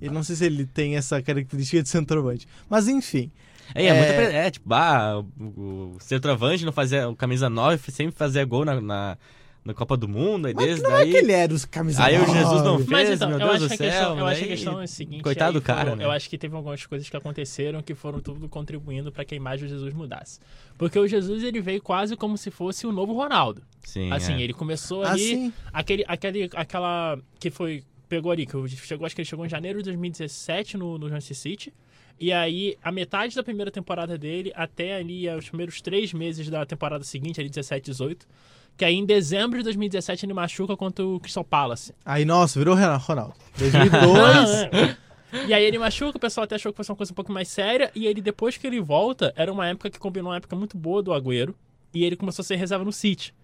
[0.00, 2.46] É não sei se ele tem essa característica de centroavante.
[2.68, 3.30] Mas enfim.
[3.74, 3.94] É, é, é...
[3.94, 8.64] Muita, é tipo, ah, o, o centroavante não fazia o camisa 9, sempre fazia gol
[8.64, 9.18] na, na,
[9.64, 10.46] na Copa do Mundo.
[10.46, 11.08] Aí desde não daí...
[11.08, 12.30] é que ele era os camisa Aí 9.
[12.30, 13.86] o Jesus não fez, Mas, então, meu eu Deus acho do que céu.
[13.86, 15.22] a questão, eu acho que a questão é a seguinte.
[15.22, 16.04] Coitado do cara, foram, né?
[16.04, 19.36] Eu acho que teve algumas coisas que aconteceram que foram tudo contribuindo para que a
[19.36, 20.40] imagem do Jesus mudasse.
[20.76, 23.62] Porque o Jesus ele veio quase como se fosse o novo Ronaldo.
[23.84, 24.42] Sim, assim, é.
[24.42, 25.52] ele começou ali, assim.
[25.72, 29.78] aquele, aquele, aquela que foi pegou ali, que chegou, acho que ele chegou em janeiro
[29.78, 31.72] de 2017 no, no Manchester City.
[32.20, 36.64] E aí, a metade da primeira temporada dele, até ali os primeiros três meses da
[36.66, 38.26] temporada seguinte, ali 17, 18.
[38.76, 41.94] Que aí em dezembro de 2017 ele machuca contra o Crystal Palace.
[42.04, 43.34] Aí, nossa, virou Ronaldo.
[43.58, 44.98] 2002.
[45.48, 47.48] E aí ele machuca, o pessoal até achou que fosse uma coisa um pouco mais
[47.48, 47.90] séria.
[47.94, 51.02] E ele, depois que ele volta, era uma época que combinou uma época muito boa
[51.02, 51.54] do Agüero.
[51.94, 53.34] E ele começou a ser reserva no City.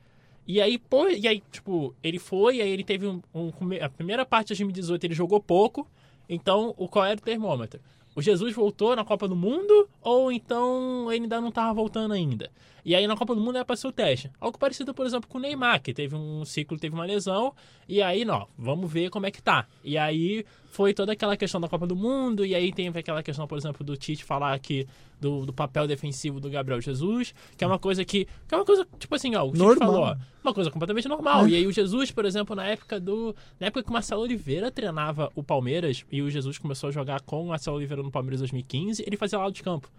[0.46, 3.50] E aí, pô, e aí, tipo, ele foi, e aí ele teve um, um,
[3.82, 5.86] A primeira parte de 2018 ele jogou pouco.
[6.28, 7.80] Então, o qual era o termômetro?
[8.14, 12.50] O Jesus voltou na Copa do Mundo ou então ele ainda não estava voltando ainda?
[12.88, 14.30] E aí na Copa do Mundo era para ser o teste.
[14.40, 17.52] Algo parecido, por exemplo, com o Neymar, que teve um ciclo, teve uma lesão,
[17.86, 19.66] e aí, não, vamos ver como é que tá.
[19.84, 23.46] E aí foi toda aquela questão da Copa do Mundo, e aí tem aquela questão,
[23.46, 24.86] por exemplo, do Tite falar aqui
[25.20, 28.24] do, do papel defensivo do Gabriel Jesus, que é uma coisa que.
[28.24, 29.92] que é uma coisa, tipo assim, ó, o Tite normal.
[29.92, 31.44] falou, ó, uma coisa completamente normal.
[31.44, 31.50] É.
[31.50, 33.36] E aí o Jesus, por exemplo, na época do.
[33.60, 37.20] Na época que o Marcelo Oliveira treinava o Palmeiras, e o Jesus começou a jogar
[37.20, 39.90] com o Marcelo Oliveira no Palmeiras 2015, ele fazia lado de campo.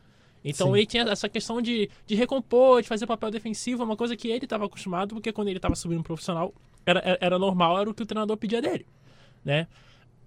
[0.44, 0.74] Então Sim.
[0.74, 4.46] ele tinha essa questão de, de recompor, de fazer papel defensivo, uma coisa que ele
[4.46, 6.54] estava acostumado, porque quando ele estava subindo profissional,
[6.86, 8.86] era, era, normal, era o que o treinador pedia dele,
[9.44, 9.68] né?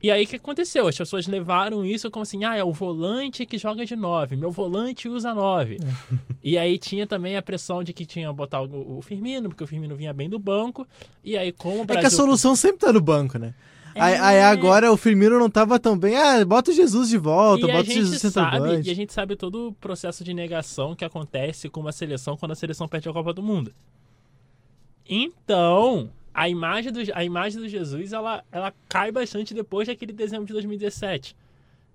[0.02, 0.88] E aí o que aconteceu?
[0.88, 4.50] As pessoas levaram isso como assim, ah, é o volante que joga de 9, meu
[4.50, 5.76] volante usa 9.
[5.76, 6.16] É.
[6.42, 9.62] e aí tinha também a pressão de que tinha que botar o, o, Firmino, porque
[9.62, 10.86] o Firmino vinha bem do banco,
[11.22, 12.00] e aí como o Brasil...
[12.00, 13.54] É que a solução sempre tá no banco, né?
[13.94, 14.44] Aí, aí, é.
[14.44, 16.16] agora o Firmino não tava tão bem.
[16.16, 19.36] Ah, bota o Jesus de volta, e bota o Jesus sabe, E a gente sabe
[19.36, 23.12] todo o processo de negação que acontece com uma seleção quando a seleção perde a
[23.12, 23.72] Copa do Mundo.
[25.08, 30.46] Então, a imagem do, a imagem do Jesus ela, ela cai bastante depois daquele dezembro
[30.46, 31.36] de 2017.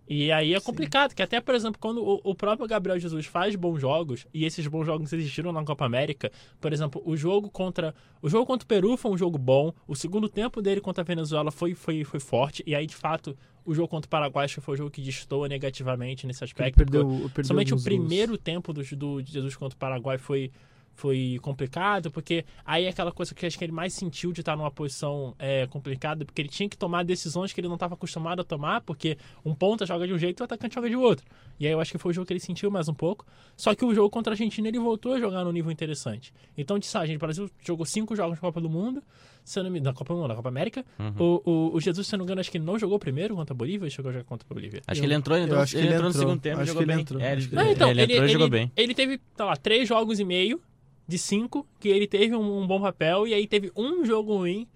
[0.10, 1.18] E aí é complicado, Sim.
[1.18, 4.66] que até, por exemplo, quando o, o, próprio Gabriel Jesus faz bons jogos, e esses
[4.68, 7.94] bons jogos existiram na Copa América, por exemplo, o jogo contra.
[8.22, 11.06] O jogo contra o Peru foi um jogo bom, o segundo tempo dele contra a
[11.06, 14.56] Venezuela foi, foi, foi forte, e aí, de fato, o jogo contra o Paraguai acho
[14.56, 16.78] que foi o jogo que destoa negativamente nesse aspecto.
[16.78, 20.52] Perdeu, perdeu somente o primeiro tempo do, do Jesus contra o Paraguai foi,
[20.98, 24.58] foi complicado, porque aí é aquela coisa que acho que ele mais sentiu de estar
[24.58, 28.42] numa posição é, complicada, porque ele tinha que tomar decisões que ele não estava acostumado
[28.42, 31.24] a tomar, porque um ponta joga de um jeito e o atacante joga de outro.
[31.60, 33.26] E aí eu acho que foi o jogo que ele sentiu mais um pouco.
[33.56, 36.34] Só que o jogo contra a Argentina ele voltou a jogar num nível interessante.
[36.58, 39.04] Então, de gente, o Brasil jogou cinco jogos na Copa do Mundo,
[39.44, 40.84] se não me na Copa do Mundo, na Copa América.
[40.98, 41.14] Uhum.
[41.20, 43.54] O, o, o, Jesus, se não me engano, acho que ele não jogou primeiro contra
[43.54, 44.82] a Bolívia ou chegou a jogar contra a Bolívia?
[44.88, 47.00] Acho eu, que ele entrou, entrou, ele, ele entrou, no segundo tempo e jogou bem.
[47.00, 48.72] Entrou, é, ele, então, ele, ele, entrou e jogou bem.
[48.76, 50.60] Ele teve, tá lá, três jogos e meio
[51.08, 54.68] de cinco, que ele teve um, um, bom papel, e aí teve um jogo ruim.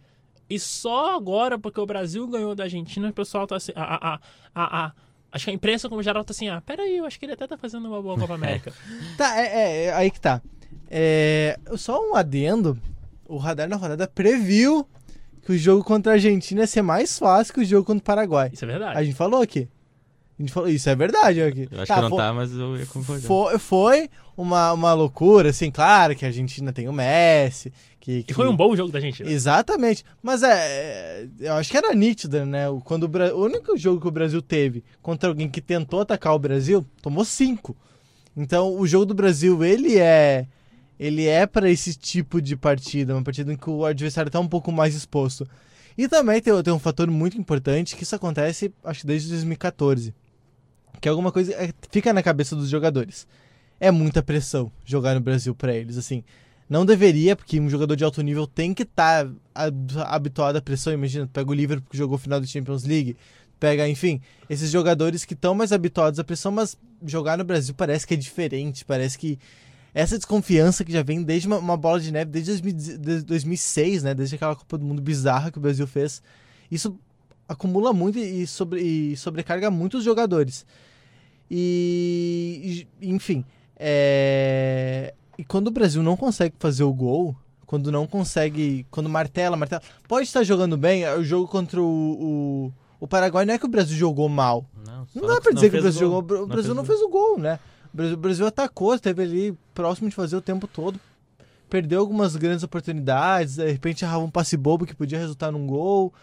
[0.49, 3.71] E só agora, porque o Brasil ganhou da Argentina, o pessoal tá assim.
[3.75, 4.19] A, a,
[4.55, 4.93] a, a
[5.31, 7.47] acho que a imprensa, como geral, tá assim: ah, peraí, eu acho que ele até
[7.47, 8.73] tá fazendo uma boa Copa América.
[9.17, 10.41] tá, é, é, é, aí que tá.
[10.89, 12.77] É, só um adendo:
[13.27, 14.87] o radar na rodada previu
[15.45, 18.05] que o jogo contra a Argentina ia ser mais fácil que o jogo contra o
[18.05, 18.51] Paraguai.
[18.53, 18.97] Isso é verdade.
[18.97, 19.67] A gente falou aqui.
[20.41, 21.41] A gente falou, isso é verdade.
[21.41, 21.69] Aqui.
[21.71, 23.21] Eu acho tá, que não foi, tá, mas eu ia concordar.
[23.21, 27.71] Foi, foi uma, uma loucura, assim, claro que a Argentina tem o Messi.
[27.99, 28.31] Que, que...
[28.31, 29.29] E foi um bom jogo da Argentina.
[29.29, 30.03] Exatamente.
[30.23, 32.65] Mas é, é eu acho que era nítido, né?
[32.83, 33.35] Quando o, Bra...
[33.35, 37.23] o único jogo que o Brasil teve contra alguém que tentou atacar o Brasil, tomou
[37.23, 37.77] cinco.
[38.35, 40.47] Então, o jogo do Brasil, ele é
[40.99, 44.47] ele é para esse tipo de partida, uma partida em que o adversário está um
[44.47, 45.47] pouco mais exposto.
[45.97, 50.13] E também tem, tem um fator muito importante que isso acontece, acho que desde 2014.
[51.01, 53.27] Que é alguma coisa é, fica na cabeça dos jogadores.
[53.79, 56.23] É muita pressão jogar no Brasil para eles, assim.
[56.69, 59.33] Não deveria, porque um jogador de alto nível tem que estar tá
[60.07, 60.93] habituado à pressão.
[60.93, 63.17] Imagina, pega o Liverpool que jogou final da Champions League,
[63.59, 68.07] pega, enfim, esses jogadores que estão mais habituados à pressão, mas jogar no Brasil parece
[68.07, 69.37] que é diferente, parece que
[69.93, 74.13] essa desconfiança que já vem desde uma, uma bola de neve, desde 2000, 2006, né,
[74.13, 76.23] desde aquela Copa do Mundo bizarra que o Brasil fez,
[76.71, 76.97] isso
[77.47, 80.65] acumula muito e, sobre, e sobrecarga muito os jogadores.
[81.53, 83.43] E, enfim,
[83.75, 85.13] é...
[85.37, 87.35] e quando o Brasil não consegue fazer o gol,
[87.65, 92.73] quando não consegue, quando martela, martela, pode estar jogando bem, o jogo contra o, o,
[93.01, 94.65] o Paraguai não é que o Brasil jogou mal.
[94.87, 97.37] Não, não dá pra dizer que o Brasil jogou, o Brasil não fez o gol,
[97.37, 97.59] né?
[97.93, 100.97] O Brasil, o Brasil atacou, esteve ali próximo de fazer o tempo todo.
[101.69, 106.13] Perdeu algumas grandes oportunidades, de repente errava um passe bobo que podia resultar num gol.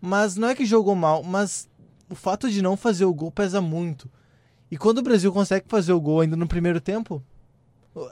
[0.00, 1.68] Mas não é que jogou mal, mas
[2.08, 4.08] o fato de não fazer o gol pesa muito.
[4.74, 7.22] E quando o Brasil consegue fazer o gol ainda no primeiro tempo,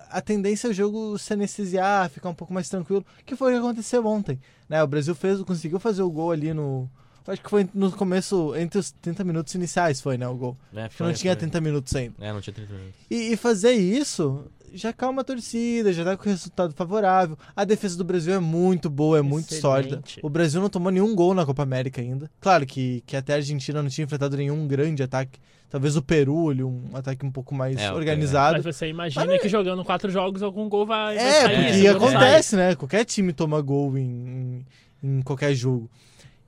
[0.09, 3.55] a tendência é o jogo se anestesiar, ficar um pouco mais tranquilo, que foi o
[3.57, 4.39] que aconteceu ontem.
[4.69, 4.81] Né?
[4.81, 6.89] O Brasil fez, conseguiu fazer o gol ali no,
[7.27, 10.57] Acho que foi no começo, entre os 30 minutos iniciais foi, né, o gol.
[10.73, 11.41] É, foi, não tinha foi.
[11.41, 12.15] 30 minutos ainda.
[12.21, 12.95] É, não tinha 30 minutos.
[13.11, 17.37] E, e, fazer isso já calma a torcida, já dá com resultado favorável.
[17.55, 20.03] A defesa do Brasil é muito boa, é muito sólida.
[20.23, 22.31] O Brasil não tomou nenhum gol na Copa América ainda.
[22.41, 25.39] Claro que, que até a Argentina não tinha enfrentado nenhum grande ataque.
[25.71, 28.63] Talvez o Peru, ali, um ataque um pouco mais é, organizado.
[28.63, 31.87] Mas você imagina Mas, que jogando quatro jogos algum gol vai, vai É, sair, porque
[31.89, 32.75] acontece, né?
[32.75, 34.65] Qualquer time toma gol em,
[35.03, 35.91] em, em qualquer jogo.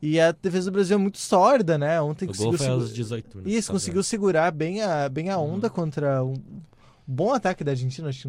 [0.02, 1.98] E a defesa do Brasil é muito sólida, né?
[2.02, 2.50] Ontem o conseguiu.
[2.50, 3.44] Gol foi aos 18, né?
[3.46, 5.72] Isso, conseguiu segurar bem a, bem a onda uhum.
[5.72, 6.34] contra um
[7.06, 8.28] bom ataque da Argentina, acho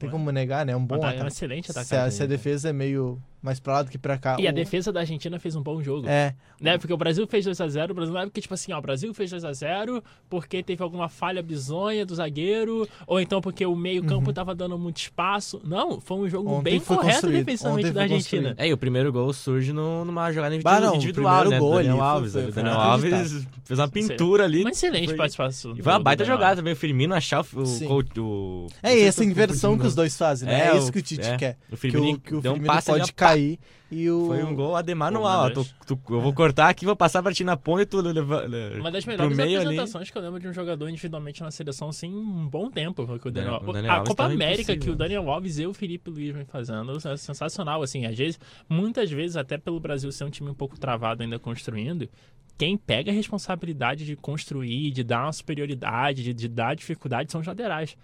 [0.00, 0.74] tem como negar, né?
[0.74, 1.20] Um bom ataque.
[1.20, 1.86] É um excelente ataque.
[1.86, 4.36] Se a, se a defesa é meio mais pra lá do que pra cá.
[4.38, 4.48] E o...
[4.48, 6.06] a defesa da Argentina fez um bom jogo.
[6.08, 6.34] É.
[6.60, 6.76] Né?
[6.76, 9.12] Porque o Brasil fez 2x0, o Brasil não é porque, tipo assim, ó, o Brasil
[9.14, 14.34] fez 2x0 porque teve alguma falha bizonha do zagueiro, ou então porque o meio-campo uhum.
[14.34, 15.60] tava dando muito espaço.
[15.64, 18.42] Não, foi um jogo Ontem bem correto defensivamente da Argentina.
[18.42, 18.60] Construído.
[18.60, 21.58] É, e o primeiro gol surge no, numa jogada individual, bah, não, individual né?
[21.58, 22.32] Gol Daniel Alves.
[22.32, 24.60] Foi, foi, Daniel Alves fez uma pintura ali.
[24.60, 25.16] Uma excelente foi...
[25.16, 25.74] participação.
[25.76, 26.74] E foi uma baita jogada também.
[26.74, 27.62] O Firmino achar o.
[27.62, 30.68] o, o é, e essa inversão que os dois fazem, né?
[30.68, 31.36] É, é isso que o Tite é.
[31.36, 31.58] quer.
[31.70, 33.58] O Firmino, que o, que o Firmino um pode cair.
[33.90, 34.26] E o...
[34.26, 35.50] Foi um gol AD manual.
[35.50, 38.46] Tu, tu, eu vou cortar aqui, vou passar pra ti na ponta e tu leva.
[38.78, 40.12] Uma das melhores apresentações ali.
[40.12, 43.04] que eu lembro de um jogador individualmente na seleção, assim, um bom tempo.
[43.18, 46.08] Que o Daniel, o Daniel a Copa América que o Daniel Alves e o Felipe
[46.08, 47.82] Luiz vem fazendo é sensacional.
[47.82, 51.38] Assim, às vezes, muitas vezes, até pelo Brasil ser um time um pouco travado ainda
[51.38, 52.08] construindo,
[52.56, 57.40] quem pega a responsabilidade de construir, de dar uma superioridade, de, de dar dificuldade, são
[57.40, 57.96] os laterais.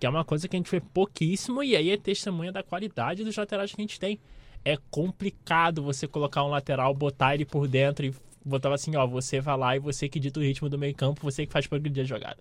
[0.00, 3.22] Que é uma coisa que a gente vê pouquíssimo e aí é testemunha da qualidade
[3.22, 4.18] dos laterais que a gente tem
[4.64, 9.40] é complicado você colocar um lateral, botar ele por dentro e botar assim, ó, você
[9.40, 12.02] vai lá e você que dita o ritmo do meio campo, você que faz progredir
[12.02, 12.38] a jogada.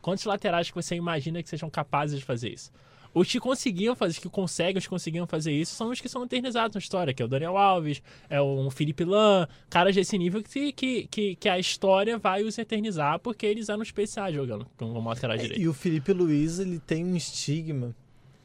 [0.00, 2.72] Quantos laterais que você imagina que sejam capazes de fazer isso?
[3.14, 6.08] Os que conseguiam fazer, os que conseguem, os que conseguiam fazer isso, são os que
[6.08, 10.16] são eternizados na história, que é o Daniel Alves, é o Felipe Lan, caras desse
[10.16, 14.66] nível que, que, que, que, a história vai os eternizar porque eles eram especiais jogando
[14.76, 15.60] como lateral direito.
[15.60, 17.94] E o Felipe Luiz, ele tem um estigma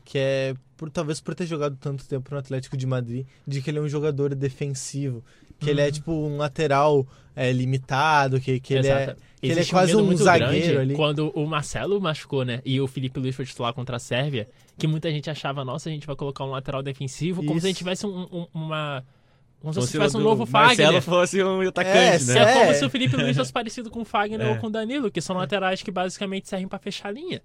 [0.08, 3.69] que é por talvez por ter jogado tanto tempo no Atlético de Madrid, de que
[3.69, 5.21] ele é um jogador defensivo,
[5.60, 5.72] que uhum.
[5.72, 5.91] ele é uhum.
[5.91, 10.17] tipo um lateral é, limitado, que, que ele é que ele é quase um, um
[10.17, 10.96] zagueiro ali.
[10.96, 14.88] Quando o Marcelo machucou, né, e o Felipe Luiz foi titular contra a Sérvia, que
[14.88, 17.62] muita gente achava, nossa, a gente vai colocar um lateral defensivo, como Isso.
[17.62, 19.04] se a gente tivesse um, um, uma
[19.60, 20.86] como se tivesse um novo Fagner.
[20.86, 22.39] Marcelo fosse um atacante, é, né?
[22.39, 24.50] É como se o Felipe Luiz fosse parecido com o Fagner é.
[24.50, 27.41] ou com o Danilo, que são laterais que basicamente servem para fechar a linha.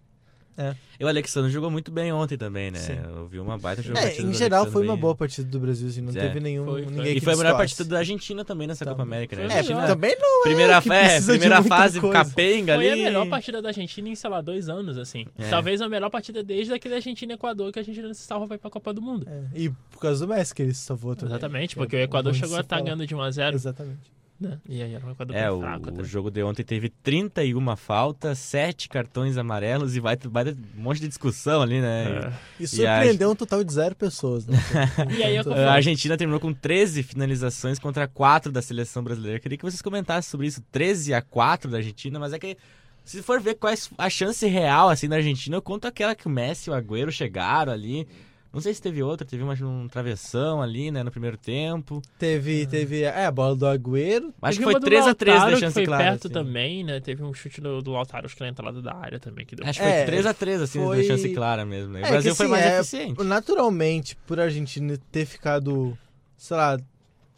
[0.57, 0.75] É.
[1.01, 2.79] E o Alexandre jogou muito bem ontem também, né?
[2.79, 2.99] Sim.
[3.03, 4.07] Eu vi uma baita jogada.
[4.07, 6.15] É, em geral foi uma boa partida do Brasil, assim, não é.
[6.15, 6.65] teve nenhum.
[6.65, 6.93] Foi, foi.
[6.93, 9.45] Ninguém e foi a melhor partida da Argentina também nessa Copa América, né?
[9.45, 10.43] É, também não é.
[10.43, 12.25] Primeira, é, primeira fase, coisa.
[12.25, 12.89] capenga ali.
[12.89, 15.27] Foi a melhor partida da Argentina em, sei lá, dois anos, assim.
[15.39, 15.49] É.
[15.49, 18.93] Talvez a melhor partida desde aquele Argentina-Equador que a Argentina se salva vai pra Copa
[18.93, 19.27] do Mundo.
[19.29, 19.59] É.
[19.59, 21.35] E por causa do Messi que ele se salvou também.
[21.35, 24.22] Exatamente, porque o Equador chegou a estar ganhando de 1 a 0 Exatamente.
[24.43, 24.59] Né?
[24.69, 28.89] E aí era um é, o, fraco, o jogo de ontem teve 31 faltas, 7
[28.89, 32.33] cartões amarelos e vai, vai um monte de discussão ali, né?
[32.59, 32.63] É.
[32.65, 33.33] E, surpreendeu a...
[33.33, 34.59] um total de zero pessoas, né?
[35.17, 39.39] e aí a Argentina terminou com 13 finalizações contra 4 da seleção brasileira.
[39.39, 40.61] Queria que vocês comentassem sobre isso.
[40.73, 42.57] 13 a 4 da Argentina, mas é que
[43.05, 46.27] se for ver qual é a chance real assim da Argentina, eu conto aquela que
[46.27, 48.09] o Messi e o Agüero chegaram ali
[48.53, 52.03] Não sei se teve outra, teve uma, um travessão ali, né, no primeiro tempo.
[52.19, 54.35] Teve, teve é, a bola do Agüero.
[54.43, 56.05] Acho que foi uma do 3x3 Lautaro, chance foi clara.
[56.05, 56.35] perto assim.
[56.35, 57.01] também, né?
[57.01, 59.67] Teve um chute do, do Lautaro, acho que na entrada da área também, que deu.
[59.67, 61.95] Acho que foi É, 3x3, assim, foi- de chance clara mesmo.
[61.95, 62.03] Né?
[62.03, 63.23] O É, Brasil que, foi assim, mais é, eficiente.
[63.25, 65.97] Naturalmente, por a Argentina ter ficado,
[66.37, 66.79] sei lá,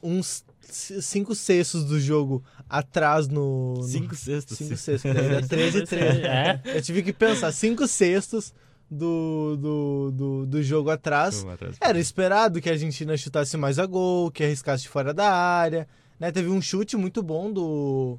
[0.02, 3.74] uns c- cinco sextos do jogo atrás no.
[3.76, 4.58] no- 5 sextos.
[4.58, 5.24] Cinco sextos, né?
[5.24, 6.20] Era 13 e 13.
[6.22, 6.60] É.
[6.64, 8.52] Eu tive que pensar, cinco sextos
[8.94, 11.42] do, do, do, do jogo atrás.
[11.80, 15.86] Era esperado que a Argentina chutasse mais a gol, que arriscasse fora da área.
[16.18, 16.30] Né?
[16.30, 18.18] Teve um chute muito bom do.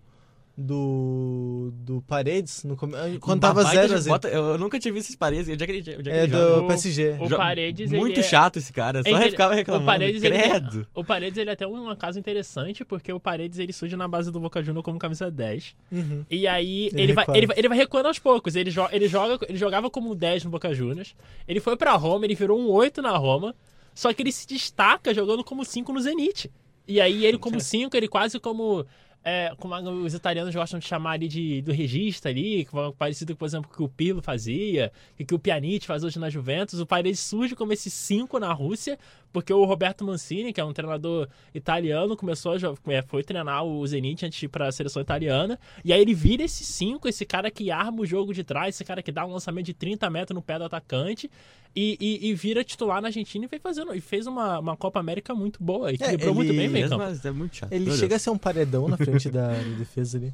[0.57, 1.71] Do.
[1.75, 2.63] Do Paredes.
[2.63, 5.49] No, quando tava Babaita 0 de a 0 bota- Eu nunca tinha visto esses paredes.
[5.49, 7.17] Onde é que ele, onde é que É ele do O- PSG.
[7.19, 9.03] O Paredes, ele Muito é- chato esse cara.
[9.03, 9.83] Só Ele- ficava reclamando.
[9.83, 10.87] O Paredes, ele, Credo.
[10.93, 14.31] o Paredes, ele é até um caso interessante, porque o Paredes, ele surge na base
[14.31, 15.75] do Boca Juniors como camisa 10.
[15.91, 16.23] Uhum.
[16.29, 18.55] E aí, Ele ele, vai, ele, vai, ele vai recuando aos poucos.
[18.55, 21.15] Ele, jo ele, joga, ele jogava como 10 no Boca Juniors.
[21.47, 23.53] Ele foi pra Roma, ele virou um 8 na Roma.
[23.93, 26.51] Só que ele se destaca jogando como 5 no Zenit.
[26.87, 28.85] E aí, ele como 5, ele quase como...
[29.27, 33.67] É, como os italianos gostam de chamar ali de, do regista ali, parecido, por exemplo,
[33.67, 36.79] com o que o Pirlo fazia, e que o Pjanic faz hoje na Juventus.
[36.79, 38.99] O Paredes surge como esse 5 na Rússia,
[39.35, 43.85] porque o Roberto Mancini, que é um treinador italiano, começou a é, foi treinar o
[43.85, 47.25] Zenit antes de ir para a seleção italiana, e aí ele vira esse 5, esse
[47.25, 50.09] cara que arma o jogo de trás, esse cara que dá um lançamento de 30
[50.09, 51.29] metros no pé do atacante,
[51.77, 54.97] e, e- e vira titular na Argentina e fez, fazendo, e fez uma, uma Copa
[54.97, 57.03] América muito boa, equilibrou ele- muito bem o meio Mesmo, campo.
[57.11, 57.73] mas é muito chato.
[57.73, 58.21] Ele Meu chega a Deus.
[58.21, 60.33] ser um paredão na frente da defesa ali.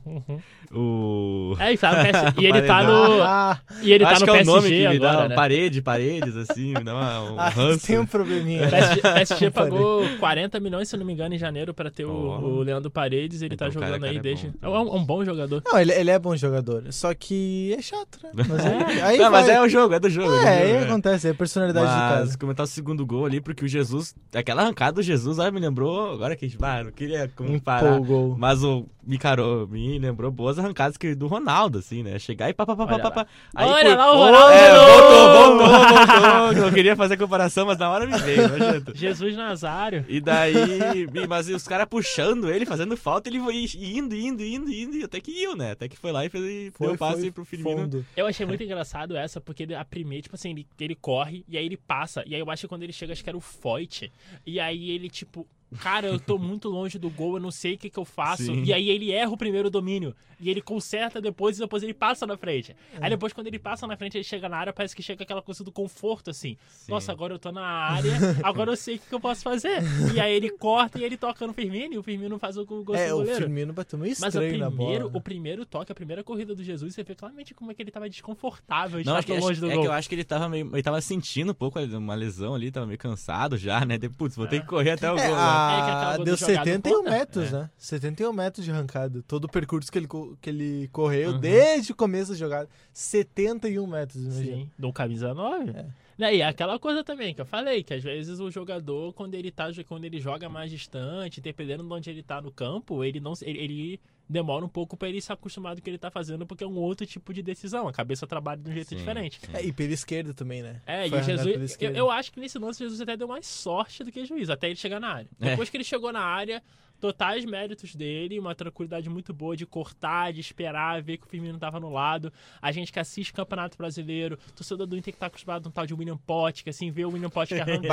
[0.72, 1.56] O...
[1.60, 1.92] É, e, tá
[2.40, 4.70] e ele tá no, Ah, e ele tá Acho no que é o PSG nome
[4.70, 5.36] que me dá agora, né?
[5.36, 7.88] parede, paredes, assim, me dá uma, um ah ranço.
[7.88, 8.70] tem um probleminha.
[9.00, 12.12] O PSG, pagou 40 milhões, se eu não me engano, em janeiro pra ter o,
[12.12, 12.40] Oh.
[12.60, 13.42] o Leandro Paredes.
[13.42, 14.48] Ele Então, tá o cara- jogando aí cara é desde.
[14.62, 15.62] bom, É um, um bom jogador.
[15.66, 16.84] Não, ele, ele é bom jogador.
[16.92, 18.32] Só que é chato, né?
[18.48, 20.34] Mas aí, aí Não, mas vai- é o jogo, é do jogo.
[20.36, 20.84] É, do aí jogo, é.
[20.88, 22.38] acontece, é a personalidade do Mas cara.
[22.40, 26.12] comentar o segundo gol ali, porque o Jesus, aquela arrancada do Jesus, olha, me lembrou,
[26.14, 28.36] agora que a gente vai, não queria comparar, Empolgou.
[28.38, 32.20] mas o me, carou, me lembrou boas arrancadas que do Ronaldo, assim, né?
[32.20, 33.28] Chegar e pá, pá, pá, pá, Olha pá.
[33.56, 36.66] Aí, Olha por- lá o Ronaldo É, voltou, voltou, voltou.
[36.68, 38.42] Eu queria fazer a comparação, mas na hora me veio,
[38.94, 40.06] Jesus Nazário.
[40.08, 44.72] E daí, me- mas os caras puxando ele, fazendo falta, ele foi indo, indo, indo,
[44.72, 45.72] indo, e até que iu, né?
[45.72, 47.78] Até que foi lá e fez, Foi, deu passe foi pro Firmino.
[47.78, 48.06] fundo.
[48.16, 51.58] Eu achei muito engraçado essa, porque ele, a primeira, tipo assim, ele, ele corre e
[51.58, 52.24] aí ele passa.
[52.26, 54.12] E aí eu acho que quando ele chega, acho que era o Foyt.
[54.46, 55.48] E aí ele, tipo,
[55.80, 58.44] cara, eu tô muito longe do gol, eu não sei o que, que eu faço.
[58.46, 58.64] Sim.
[58.64, 60.16] E aí ele erra o primeiro domínio.
[60.44, 62.72] E ele conserta depois e depois ele passa na frente.
[62.96, 62.98] É.
[63.00, 65.42] Aí depois, quando ele passa na frente, ele chega na área, parece que chega aquela
[65.42, 66.58] coisa do conforto, assim.
[66.68, 66.92] Sim.
[66.92, 68.12] Nossa, agora eu tô na área,
[68.44, 69.84] agora eu sei o que, que eu posso fazer.
[70.16, 72.84] E aí ele corta e ele toca no Firmino, e o Firmino faz o gol
[72.96, 73.38] É, do o goleiro.
[73.42, 75.18] Firmino bateu meio Mas o estranho na primeiro, bola.
[75.18, 77.92] o primeiro toque, a primeira corrida do Jesus, você vê claramente como é que ele
[77.92, 79.84] tava desconfortável de Não, estar tão longe do é gol.
[79.84, 80.68] que eu acho que ele tava meio.
[80.74, 84.00] Ele tava sentindo um pouco uma lesão ali, tava meio cansado já, né?
[84.18, 85.36] Putz, vou ter que correr até o É, gol.
[85.36, 85.42] né?
[85.70, 87.10] A- que acabou deu de jogar do 71 conta.
[87.12, 87.58] metros, É.
[87.60, 87.70] né?
[87.78, 89.24] 71 metros de arrancada.
[89.28, 90.08] Todo o percurso que ele,
[90.42, 91.40] que ele correu Uhum.
[91.40, 92.70] desde o começo da jogada.
[92.94, 94.56] 71 metros, imagina.
[94.58, 95.72] Sim, do camisa 9.
[95.72, 95.86] É.
[96.18, 99.50] Né, E aquela coisa também que eu falei, que às vezes o jogador, quando ele
[99.50, 103.34] tá, quando ele joga mais distante, dependendo de onde ele tá no campo, ele não
[103.42, 104.00] ele, ele
[104.32, 106.78] demora um pouco pra ele se acostumar do que ele tá fazendo, porque é um
[106.78, 107.88] outro tipo de decisão.
[107.88, 109.40] A cabeça trabalha de um jeito Sim, diferente.
[109.40, 109.52] sim.
[109.54, 110.82] É, e pela esquerda também, né?
[110.86, 111.78] É, Foi e Jesus.
[111.80, 114.68] Eu, eu acho que nesse lance Jesus até deu mais sorte do que juiz, até
[114.68, 115.30] ele chegar na área.
[115.40, 115.50] É.
[115.52, 116.64] Depois que ele chegou na área,
[117.02, 121.58] totais méritos dele, uma tranquilidade muito boa de cortar, de esperar, ver que o Firmino
[121.58, 122.32] tava no lado.
[122.62, 125.72] A gente que assiste o Campeonato Brasileiro, torcedor do Inter que tá acostumado com um
[125.72, 127.88] tal de William Potts, que assim, vê o William Potts arrancando.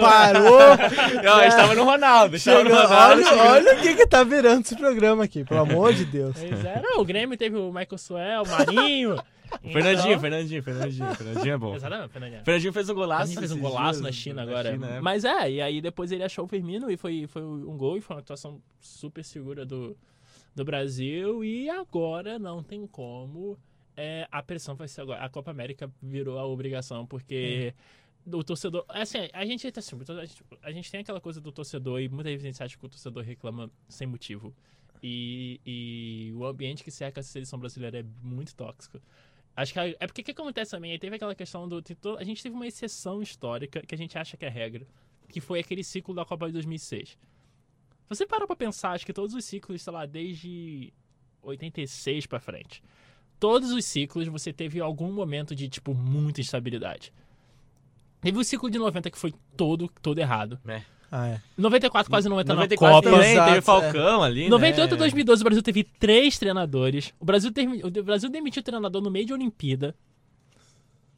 [0.00, 0.76] parou!
[1.22, 2.36] Não, a gente tava no Ronaldo.
[2.36, 3.22] Estava no Ronaldo.
[3.22, 6.36] olha, olha o que que tá virando esse programa aqui, pelo amor de Deus.
[6.36, 9.16] Pois é, não, o Grêmio teve o Michael Suel, o Marinho.
[9.62, 11.14] Fernandinho, Então- Fernandinho, Fernandinho.
[11.14, 11.74] Fernandinho é bom.
[11.74, 12.44] Exatamente, Fernandinho.
[12.44, 13.32] Fernandinho fez um golaço.
[13.32, 14.72] Fernandinho fez um golaço dias na China na agora.
[14.72, 15.00] China, é.
[15.00, 18.00] Mas é, e aí depois ele achou o Firmino e foi, foi um gol e
[18.00, 19.96] foi uma atuação super segura do,
[20.54, 21.44] do Brasil.
[21.44, 23.58] E agora não tem como.
[23.96, 25.20] é, a pressão vai ser agora.
[25.22, 27.74] A Copa América virou a obrigação, porque.
[28.30, 28.84] O torcedor.
[28.88, 32.30] Assim, a gente, assim, a gente a gente tem aquela coisa do torcedor e muitas
[32.32, 34.54] vezes a gente acha que o torcedor reclama sem motivo.
[35.02, 39.00] E, e o ambiente que cerca a seleção brasileira é muito tóxico.
[39.60, 40.92] Acho que é porque o que acontece também?
[40.92, 41.82] Aí teve aquela questão do.
[42.18, 44.86] a gente teve uma exceção histórica que a gente acha que é regra,
[45.28, 47.18] que foi aquele ciclo da Copa de 2006.
[48.08, 50.94] Você para pra pensar, acho que todos os ciclos, sei lá, desde
[51.42, 52.82] 86 pra frente,
[53.38, 57.12] todos os ciclos você teve algum momento de, tipo, muita instabilidade.
[58.22, 60.58] Teve o ciclo de 90 que foi todo, todo errado.
[61.12, 61.40] Ah, é.
[61.58, 63.16] 94 quase não entra 94 na Copa.
[63.16, 64.94] também, Exato, teve Falcão ali, 98 né?
[64.94, 67.12] a 2012, o Brasil teve três treinadores.
[67.18, 69.94] O Brasil, termi- o Brasil demitiu o treinador no meio de Olimpíada.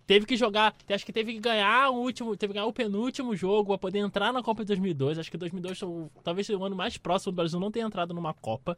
[0.06, 3.34] teve que jogar, acho que teve que ganhar o último, teve que ganhar o penúltimo
[3.36, 5.18] jogo pra poder entrar na Copa de 2002.
[5.18, 7.80] Acho que 2002 foi o- talvez seja o ano mais próximo do Brasil não ter
[7.80, 8.76] entrado numa Copa.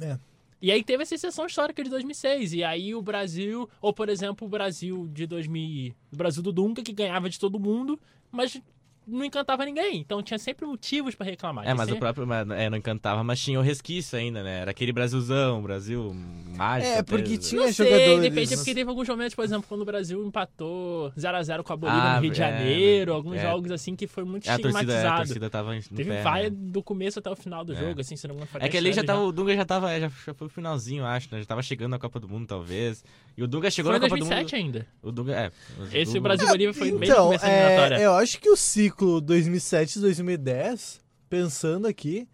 [0.00, 0.16] É.
[0.62, 2.52] E aí teve essa exceção histórica de 2006.
[2.52, 6.82] E aí o Brasil, ou por exemplo, o Brasil de 2000, o Brasil do Dunga
[6.82, 7.98] que ganhava de todo mundo,
[8.30, 8.60] mas
[9.06, 9.98] não encantava ninguém.
[9.98, 11.66] Então tinha sempre motivos pra reclamar.
[11.66, 14.60] É, mas o sempre- próprio é, não encantava, mas tinha o resquício ainda, né?
[14.60, 16.14] Era aquele Brasilzão, Brasil
[16.56, 16.92] mágico.
[16.92, 18.20] É, porque tinha Não sei, jogadores.
[18.22, 22.02] depende, porque teve alguns momentos, por exemplo, quando o Brasil empatou 0x0 com a Bolívia
[22.02, 23.16] Ah, no Rio de é, Janeiro, né?
[23.16, 23.42] alguns É.
[23.42, 25.16] jogos assim que foi muito É, a torcida, é, a estigmatizado.
[25.26, 26.58] torcida tava no Teve pé, várias né?
[26.60, 27.76] do começo até o final do É.
[27.76, 28.64] jogo, assim, se não me engano.
[28.64, 31.28] É que ali já tava, o Dunga já tava, já, já foi o finalzinho, acho,
[31.32, 31.40] né?
[31.40, 33.04] Já tava chegando na Copa do Mundo, talvez.
[33.36, 34.64] E o Dunga chegou Foi na Copa do 2007 Mundo.
[34.76, 34.86] ainda.
[35.02, 35.50] O Dunga, é.
[35.92, 37.94] Esse Dunga- Brasil e Bolívia foi bem no Então, começo da eliminatória.
[37.96, 42.28] é, eu acho que o ciclo 2007-2010, pensando aqui,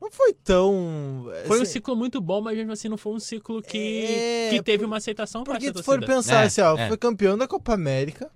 [0.00, 1.26] não foi tão.
[1.46, 4.50] Foi um assim, ciclo muito bom, mas mesmo assim não foi um ciclo que, É,
[4.50, 6.88] que teve uma aceitação por Porque se for pensar É, assim, ó, é.
[6.88, 8.30] foi campeão da Copa América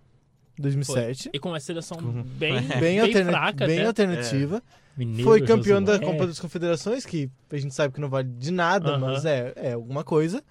[0.58, 1.30] 2007.
[1.32, 2.22] E com uma seleção Uhum.
[2.22, 4.62] bem, Bem, bem, alterna- fraca bem alternativa.
[4.96, 6.06] Mineiro, Foi campeão da Josué.
[6.12, 9.72] Copa das Confederações, que a gente sabe que não vale de nada, mas é, é
[9.72, 10.42] alguma coisa.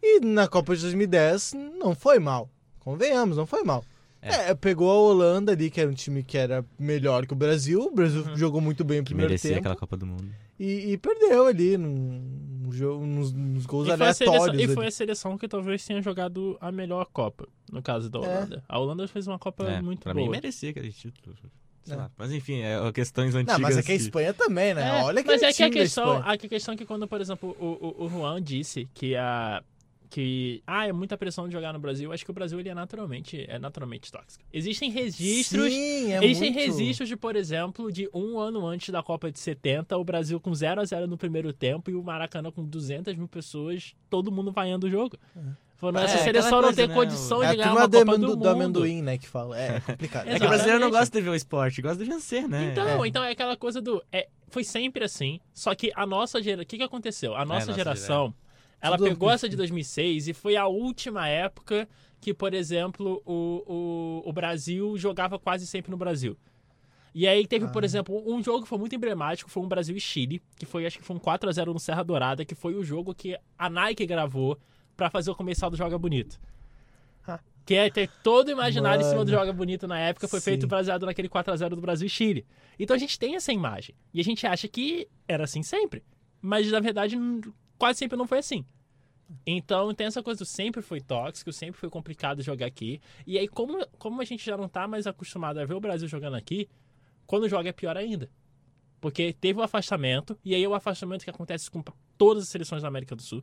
[0.00, 2.48] E na Copa de 2010 não foi mal.
[2.78, 3.84] Convenhamos, não foi mal.
[4.22, 4.50] É.
[4.50, 7.80] É, pegou a Holanda ali, que era um time que era melhor que o Brasil.
[7.82, 8.36] O Brasil Uhum.
[8.36, 9.60] jogou muito bem o Que primeiro merecia tempo.
[9.60, 10.32] aquela Copa do Mundo.
[10.60, 12.22] E, e perdeu ali num,
[12.62, 14.70] num jogo, nos, nos gols E foi, a seleção, aleatórios.
[14.70, 18.22] e foi a seleção que talvez tenha jogado a melhor Copa, no caso da É.
[18.22, 18.64] Holanda.
[18.68, 20.24] A Holanda fez uma Copa É, muito pra boa.
[20.24, 21.34] mim merecia aquele título.
[21.84, 21.96] Sei É.
[21.96, 22.08] lá.
[22.16, 23.54] Mas enfim, é questões antigas.
[23.54, 25.00] Não, mas é que a Espanha também, né?
[25.00, 27.56] É, Olha que mas é que a questão, a questão é que quando, por exemplo,
[27.58, 27.66] o,
[28.00, 29.60] o, o Juan disse que a
[30.12, 32.68] que ah, é muita pressão de jogar no Brasil, eu acho que o Brasil ele
[32.68, 34.44] é naturalmente é naturalmente tóxico.
[34.52, 36.64] Existem registros Sim, é Existem muito...
[36.78, 40.54] registros de, por exemplo, de um ano antes da Copa de 70, o Brasil com
[40.54, 44.52] 0 a 0 no primeiro tempo e o Maracanã com 200 mil pessoas, todo mundo
[44.52, 45.16] vaiando o jogo.
[45.78, 48.18] Falando, É, essa seleção não tem né, condição É de a ganhar uma do, Copa
[48.18, 48.48] do do Mundo.
[48.50, 49.58] amendoim, né, que fala.
[49.58, 50.28] É complicado.
[50.28, 52.68] É que o brasileiro não gosta de ver o esporte, gosta de vencer, né?
[52.70, 53.08] Então, É.
[53.08, 54.04] então é aquela coisa do.
[54.12, 55.40] É, foi sempre assim.
[55.54, 56.62] Só que a nossa geração.
[56.64, 57.34] O que, que aconteceu?
[57.34, 58.34] A nossa nossa geração.
[58.82, 61.88] Ela Tudo- pegou essa de 2006 e foi a última época
[62.20, 66.36] que, por exemplo, o, o, o Brasil jogava quase sempre no Brasil.
[67.14, 67.86] E aí teve, por Ah.
[67.86, 70.98] exemplo, um jogo que foi muito emblemático, foi um Brasil e Chile, que foi, acho
[70.98, 73.70] que foi um 4 a 0 no Serra Dourada, que foi o jogo que a
[73.70, 74.58] Nike gravou
[74.96, 76.40] pra fazer o comercial do Joga Bonito.
[77.26, 77.38] Ah.
[77.64, 79.38] Que é ter todo o imaginário em cima do Mano.
[79.44, 80.44] Joga Bonito na época, foi Sim.
[80.44, 82.44] feito baseado naquele 4 a 0 do Brasil e Chile.
[82.78, 83.94] Então a gente tem essa imagem.
[84.12, 86.02] E a gente acha que era assim sempre.
[86.40, 87.16] Mas na verdade,
[87.82, 88.64] quase sempre não foi assim.
[89.44, 93.00] Então tem essa coisa do sempre foi tóxico, sempre foi complicado jogar aqui.
[93.26, 96.06] E aí, como, como a gente já não tá mais acostumado a ver o Brasil
[96.06, 96.68] jogando aqui,
[97.26, 98.30] quando joga é pior ainda.
[99.00, 101.82] Porque teve o afastamento, e aí é o afastamento que acontece com
[102.16, 103.42] todas as seleções da América do Sul.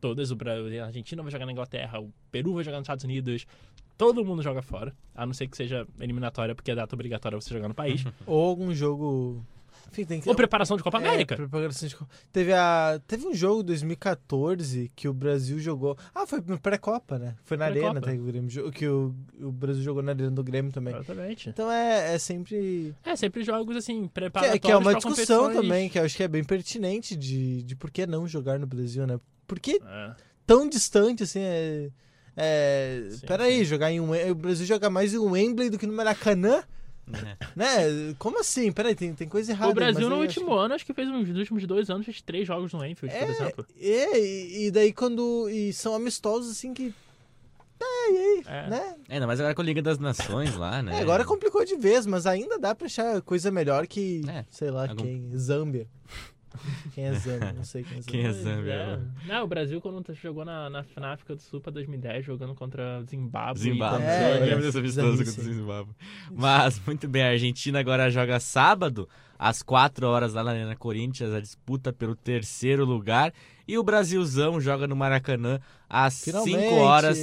[0.00, 3.02] Todas, o Brasil, a Argentina vai jogar na Inglaterra, o Peru vai jogar nos Estados
[3.02, 3.48] Unidos,
[3.98, 4.94] todo mundo joga fora.
[5.12, 8.04] A não ser que seja eliminatória, porque é data obrigatória você jogar no país.
[8.26, 9.44] Ou algum jogo...
[9.90, 10.28] Enfim, tem que...
[10.28, 11.36] Ou preparação de Copa É, América.
[11.36, 11.96] preparação de
[12.32, 13.00] Teve, a...
[13.06, 15.96] Teve um jogo em 2014 que o Brasil jogou.
[16.14, 17.34] Ah, foi no pré-copa, né?
[17.44, 17.66] Foi na.
[17.66, 18.72] Arena até que o, Grêmio...
[18.72, 19.14] que o...
[19.40, 20.94] o Brasil jogou na Arena do Grêmio também.
[20.94, 21.48] Exatamente.
[21.48, 22.94] Então é, é sempre.
[23.04, 25.66] É, sempre jogos assim, Que, preparatórios é- que é uma pra discussão competições.
[25.68, 28.66] também, que eu acho que é bem pertinente de, de por que não jogar no
[28.66, 29.18] Brasil, né?
[29.46, 30.14] Por que É.
[30.46, 31.40] tão distante assim?
[31.40, 31.90] É,
[32.36, 33.64] é, Sim, peraí, sim.
[33.64, 34.10] jogar em um.
[34.30, 36.62] O Brasil joga mais em um Wembley do que no Maracanã?
[37.12, 37.36] É.
[37.54, 38.14] Né?
[38.18, 38.72] Como assim?
[38.72, 39.70] Peraí, tem, tem coisa errada.
[39.70, 41.88] O Brasil mas no aí acho último ano, acho que fez uns, nos últimos dois
[41.88, 43.66] anos, fez três jogos no Enfield, É, por exemplo.
[43.80, 45.48] É, e, e daí quando.
[45.48, 46.92] E são amistosos assim que.
[47.80, 48.42] É, e aí?
[48.46, 48.70] É.
[48.70, 48.94] Né?
[49.08, 50.98] É, ainda mais agora com a Liga das Nações lá, né?
[50.98, 54.22] É, agora complicou de vez, mas ainda dá pra achar coisa melhor que.
[54.28, 54.44] É.
[54.50, 55.30] Sei lá, Algum- quem?
[55.36, 55.86] Zâmbia.
[56.94, 57.52] Quem é Zâmbia?
[57.52, 58.10] Não sei quem é Zâmbia.
[58.12, 58.72] Quem é Pois Zâmbia?
[58.72, 59.28] é.
[59.28, 63.02] Não, o Brasil quando jogou na, na, na África do Sul pra 2010, jogando contra
[63.08, 63.58] Zimbábue.
[63.60, 64.02] Zimbábue.
[64.04, 65.94] É, eu lembro dessa vistosa contra o Zimbábue.
[66.30, 71.32] Mas, muito bem, a Argentina agora joga sábado, às 4 horas lá na Arena Corinthians,
[71.32, 73.32] a disputa pelo terceiro lugar.
[73.68, 76.74] E o Brasilzão joga no Maracanã às 5 Finalmente!
[76.74, 77.18] horas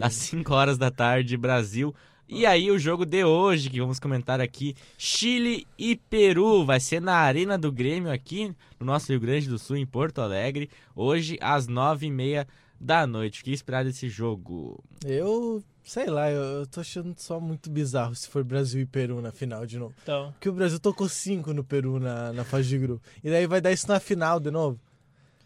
[0.00, 1.94] às 5 horas da tarde, Brasil.
[2.30, 7.00] E aí o jogo de hoje, que vamos comentar aqui, Chile e Peru, vai ser
[7.00, 11.38] na Arena do Grêmio aqui no nosso Rio Grande do Sul, em Porto Alegre, hoje
[11.40, 12.46] às 9h30
[12.78, 13.40] da noite.
[13.40, 14.84] O que esperar desse jogo?
[15.06, 19.22] Eu, sei lá, eu, eu tô achando só muito bizarro se for Brasil e Peru
[19.22, 19.94] na final de novo.
[20.02, 23.02] Então, Porque o Brasil tocou 5 no Peru na, na fase de grupo.
[23.24, 24.78] E daí vai dar isso na final de novo.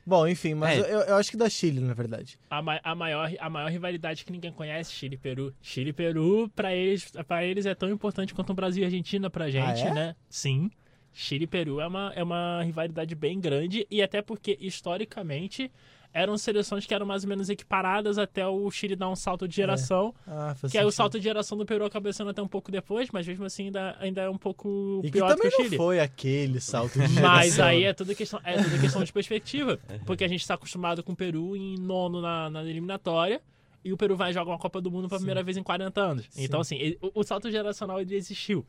[0.04, 0.92] Bom, enfim, mas É.
[0.92, 2.38] eu, eu acho que dá Chile, na verdade.
[2.50, 5.54] a, ma- a, maior, a maior rivalidade que ninguém conhece, Chile e Peru.
[5.62, 8.88] Chile e Peru, pra eles, pra eles é tão importante quanto o Brasil e a
[8.88, 9.94] Argentina pra gente, é?
[9.94, 10.16] né?
[10.28, 10.70] Sim.
[11.12, 15.70] Chile e Peru é uma, é uma rivalidade bem grande e até porque, historicamente,
[16.14, 19.54] eram seleções que eram mais ou menos equiparadas até o Chile dar um salto de
[19.56, 20.14] geração.
[20.26, 22.70] Ah, faz Que aí o salto de geração do Peru acabou sendo até um pouco
[22.70, 25.56] depois, mas mesmo assim ainda, ainda é um pouco E que pior do que também
[25.56, 25.76] o não Chile.
[25.76, 27.64] foi aquele salto de Mas geração.
[27.66, 29.78] aí é tudo questão, é tudo questão de perspectiva.
[30.04, 33.40] Porque a gente está acostumado com o Peru em nono na, na eliminatória.
[33.84, 36.28] E o Peru vai jogar uma Copa do Mundo pela primeira vez em 40 anos.
[36.36, 38.64] Então, assim, ele- o, o salto geracional ele existiu.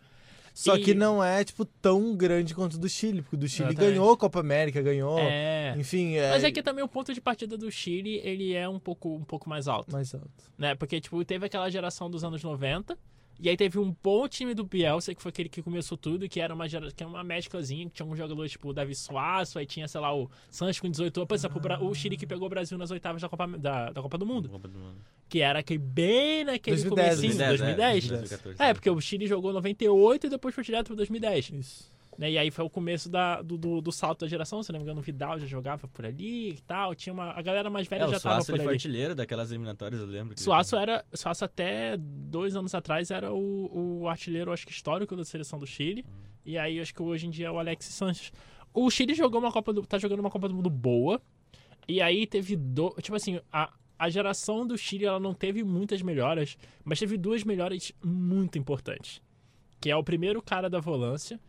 [0.54, 3.48] Só E- que não é, tipo, tão grande quanto o do Chile, porque o do
[3.48, 3.92] Chile Exatamente.
[3.96, 5.18] ganhou a Copa América, ganhou.
[5.18, 5.74] É.
[5.78, 6.30] Enfim, é.
[6.30, 9.24] Mas é que também o ponto de partida do Chile, ele é um pouco, um
[9.24, 9.92] pouco mais alto.
[9.92, 10.30] Mais alto.
[10.58, 10.76] né?
[10.76, 12.96] Porque, tipo, teve aquela geração dos anos 90.
[13.44, 16.40] E aí teve um bom time do Bielsa, que foi aquele que começou tudo, que
[16.40, 19.66] era uma, que era uma mesclazinha, que tinha um jogador tipo o Davi Suaço, aí
[19.66, 21.28] tinha, sei lá, o Sanches com 18 anos.
[21.28, 24.18] Por exemplo, o Chile que pegou o Brasil nas oitavas da Copa, da, da Copa
[24.18, 24.48] do Mundo.
[24.48, 24.96] Copa do Mundo.
[25.28, 28.06] Que era aquele bem naquele 2010, comecinho, 2010, 2010.
[28.06, 28.64] é, 2014.
[28.64, 31.50] É, porque o Chile jogou 98 e depois foi direto para 2010.
[31.50, 31.93] Isso.
[32.18, 32.32] Né?
[32.32, 34.84] E aí foi o começo da, do, do, do salto da geração, se não me
[34.84, 36.94] engano, o Vidal já jogava por ali e tal.
[36.94, 38.68] Tinha uma, a galera mais velha É, já o tava Suaço por ele ali.
[38.68, 40.36] foi artilheiro daquelas eliminatórias, eu lembro.
[40.36, 41.04] que Suaço era.
[41.14, 45.66] Suaço até dois anos atrás era o, o artilheiro, acho que histórico da seleção do
[45.66, 46.06] Chile.
[46.46, 48.32] E aí acho que hoje em dia é o Alexis Sanches.
[48.74, 49.86] O Chile jogou uma Copa do.
[49.86, 51.22] tá jogando uma Copa do Mundo boa.
[51.88, 56.02] E aí teve do, Tipo assim, a, a geração do Chile ela não teve muitas
[56.02, 59.22] melhoras, mas teve duas melhoras muito importantes.
[59.80, 61.40] Que é o primeiro cara da volância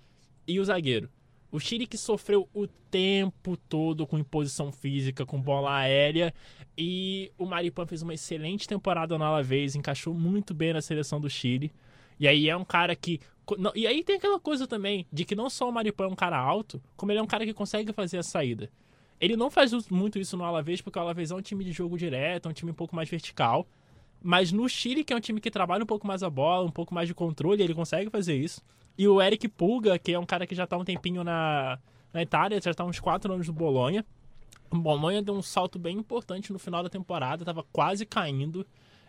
[0.46, 1.08] e o zagueiro.
[1.50, 6.34] O Chile que sofreu o tempo todo com imposição física, com bola aérea.
[6.76, 11.30] E o Maripan fez uma excelente temporada no Alavés, encaixou muito bem na seleção do
[11.30, 11.72] Chile.
[12.18, 13.20] E aí é um cara que.
[13.74, 16.36] E aí tem aquela coisa também de que não só o Maripan é um cara
[16.36, 18.68] alto, como ele é um cara que consegue fazer a saída.
[19.20, 21.96] Ele não faz muito isso no Alavés, porque o Alavés é um time de jogo
[21.96, 23.66] direto, é um time um pouco mais vertical.
[24.20, 26.72] Mas no Chile, que é um time que trabalha um pouco mais a bola, um
[26.72, 28.60] pouco mais de controle, ele consegue fazer isso.
[28.96, 31.78] E o Eric Pulga, que é um cara que já tá um tempinho na,
[32.12, 34.04] na Itália, já tá há uns 4 anos no Bolonha.
[34.70, 38.66] O Bolonha deu um salto bem importante no final da temporada, tava quase caindo.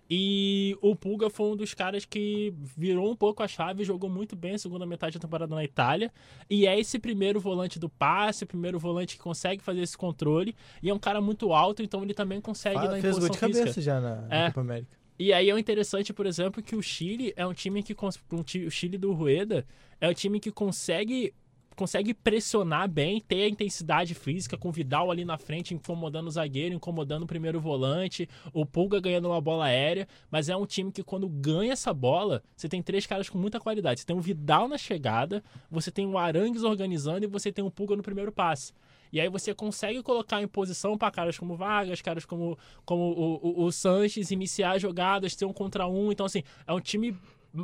[0.07, 4.35] E o Pulga foi um dos caras que virou um pouco a chave, jogou muito
[4.35, 6.11] bem a segunda metade da temporada na Itália.
[6.47, 10.55] E é esse primeiro volante do passe, primeiro volante que consegue fazer esse controle.
[10.83, 13.37] E é um cara muito alto, então ele também consegue Fa- na fez gol de
[13.39, 13.81] cabeça física.
[13.81, 14.47] já na, na É.
[14.49, 14.95] Copa América.
[15.17, 18.97] E aí é interessante, por exemplo, que o Chile é um time que o Chile
[18.97, 19.65] do Rueda
[19.99, 21.33] é um time que consegue
[21.75, 26.31] consegue pressionar bem, ter a intensidade física com o Vidal ali na frente incomodando o
[26.31, 30.91] zagueiro, incomodando o primeiro volante, o Pulga ganhando uma bola aérea, mas é um time
[30.91, 33.99] que quando ganha essa bola, você tem três caras com muita qualidade.
[33.99, 37.69] Você tem o Vidal na chegada, você tem o Arangues organizando e você tem o
[37.69, 38.71] Pulga no primeiro passe.
[39.15, 43.61] E aí você consegue colocar em posição para caras como Vargas, caras como, como o,
[43.61, 46.11] o, o Sanches, iniciar jogadas, ter um contra um.
[46.11, 47.17] Então, assim, é um time.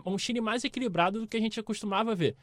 [0.06, 2.38] Um Chile mais equilibrado do que a gente acostumava ver.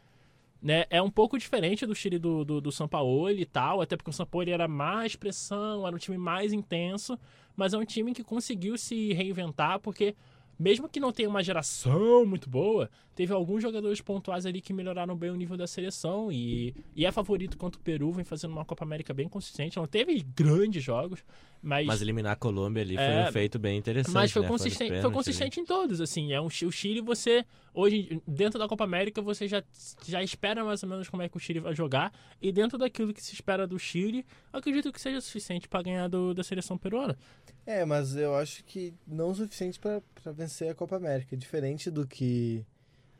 [0.60, 0.84] Né?
[0.90, 4.10] É um pouco diferente do Chile do, do, do São Paulo e tal, até porque
[4.10, 7.18] o São Paulo era mais pressão, era um time mais intenso,
[7.56, 10.14] mas é um time que conseguiu se reinventar, porque
[10.58, 15.16] mesmo que não tenha uma geração muito boa, teve alguns jogadores pontuais ali que melhoraram
[15.16, 18.64] bem o nível da seleção e, e é favorito contra o Peru, vem fazendo uma
[18.64, 19.76] Copa América bem consistente.
[19.76, 21.24] Não teve grandes jogos,
[21.60, 24.14] mas, Mas eliminar a Colômbia ali foi É, um feito bem interessante.
[24.14, 24.46] mas foi né?
[24.48, 26.32] consistente, foi consistente em todos, assim.
[26.32, 27.44] É um, o Chile, você
[27.74, 29.64] hoje dentro da Copa América você já,
[30.06, 33.12] já espera mais ou menos como é que o Chile vai jogar e dentro daquilo
[33.12, 37.18] que se espera do Chile, acredito que seja suficiente para ganhar do, da seleção peruana.
[37.66, 40.00] É, mas eu acho que não o suficiente para
[40.30, 41.36] vencer a Copa América.
[41.36, 42.64] Diferente do que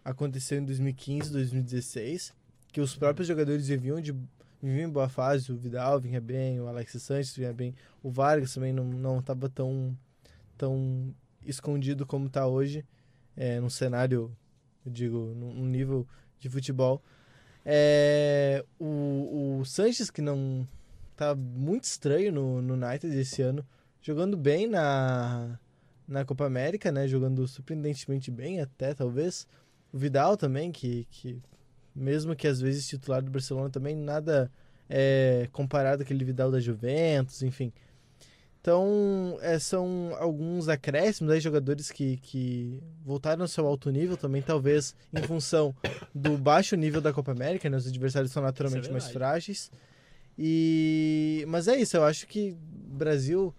[0.09, 2.35] aconteceu em 2015, 2016,
[2.73, 4.15] que os próprios jogadores viviam de
[4.61, 8.53] viviam em boa fase, o Vidal vinha bem, o Alexis Sanches vinha bem, o Vargas
[8.55, 9.97] também não não estava tão
[10.57, 12.85] tão escondido como está hoje,
[13.37, 14.37] é, num cenário,
[14.85, 16.07] eu digo, num nível
[16.41, 17.03] de futebol.
[17.65, 20.67] É, o, o Sanches, que não
[21.15, 23.65] tá muito estranho no, no United esse ano,
[24.01, 25.59] jogando bem na,
[26.07, 27.07] na Copa América, né?
[27.07, 29.47] Jogando surpreendentemente bem até, talvez.
[29.93, 31.41] O Vidal também, que, que
[31.95, 34.51] mesmo que às vezes titular do Barcelona também, nada
[34.89, 37.73] é comparado àquele Vidal da Juventus, enfim.
[38.61, 44.43] Então, é, são alguns acréscimos aí, jogadores que, que voltaram ao seu alto nível também,
[44.43, 45.75] talvez em função
[46.15, 47.77] do baixo nível da Copa América, né?
[47.77, 49.71] Os adversários são naturalmente é mais frágeis.
[50.37, 51.45] E...
[51.49, 53.55] Mas é isso, eu acho que o Brasil...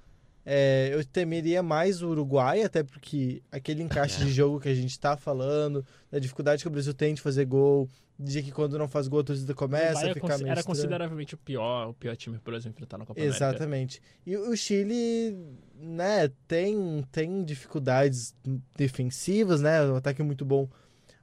[0.46, 4.26] é, eu temeria mais o Uruguai, até porque aquele encaixe É.
[4.26, 7.46] de jogo que a gente tá falando, da dificuldade que o Brasil tem de fazer
[7.46, 11.36] gol, de que quando não faz gol a torcida começa a ficar meio era consideravelmente
[11.36, 13.38] o pior, o pior time por exemplo enfrentar na Copa América.
[13.38, 14.02] Exatamente.
[14.26, 15.38] E o Chile,
[15.80, 18.36] né, tem, tem dificuldades
[18.76, 19.86] defensivas, né?
[19.86, 20.68] O ataque é muito bom.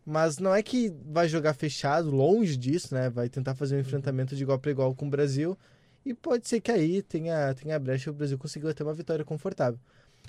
[0.08, 3.10] Mas não é que vai jogar fechado, longe disso, né?
[3.10, 5.58] Vai tentar fazer um enfrentamento de igual para igual com o Brasil.
[6.07, 9.80] E pode ser que aí tenha, tenha brecha o Brasil conseguiu até uma vitória confortável.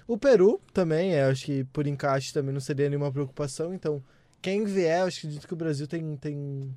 [0.07, 3.75] O Peru também, é, acho que por encaixe também não seria nenhuma preocupação.
[3.75, 4.03] Então,
[4.41, 6.75] quem vier, acho que acredito que o Brasil tem, tem,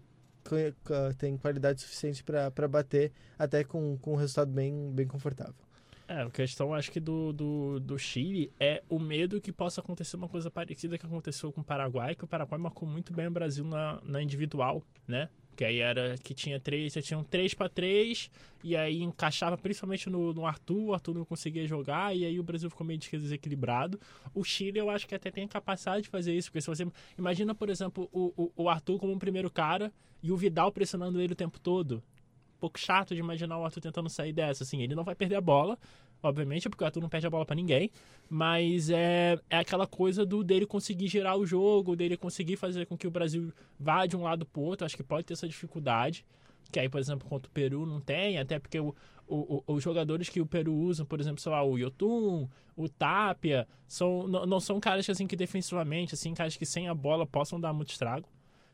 [1.16, 5.55] tem qualidade suficiente para bater, até com, com um resultado bem, bem confortável.
[6.07, 10.16] É, a questão acho que do, do, do, Chile é o medo que possa acontecer
[10.16, 13.30] uma coisa parecida que aconteceu com o Paraguai, que o Paraguai marcou muito bem o
[13.30, 15.30] Brasil na, na individual, né?
[15.61, 18.30] Que aí era que tinha três, você tinha um 3 para 3,
[18.64, 22.42] e aí encaixava principalmente no, no Arthur, o Arthur não conseguia jogar, e aí o
[22.42, 24.00] Brasil ficou meio desequilibrado.
[24.32, 26.86] O Chile eu acho que até tem capacidade de fazer isso, porque se você.
[27.18, 29.92] Imagina, por exemplo, o, o, o Arthur como um primeiro cara
[30.22, 32.02] e o Vidal pressionando ele o tempo todo
[32.58, 34.62] pouco chato de imaginar o Arthur tentando sair dessa.
[34.62, 35.78] Assim, ele não vai perder a bola,
[36.23, 37.91] obviamente, porque o Arthur não perde a bola para ninguém.
[38.29, 42.97] Mas é, é aquela coisa do dele conseguir gerar o jogo, dele conseguir fazer com
[42.97, 44.87] que o Brasil vá de um lado pro outro.
[44.87, 46.25] Acho que pode ter essa dificuldade.
[46.71, 48.95] Que aí, por exemplo, contra o Peru não tem, até porque o,
[49.27, 53.66] o, os jogadores que o Peru usa, por exemplo, sei lá, o Yotun, o Tapia,
[53.89, 57.27] são, não, não são caras que, assim, que defensivamente, assim, caras que sem a bola
[57.27, 58.29] possam dar muito estrago.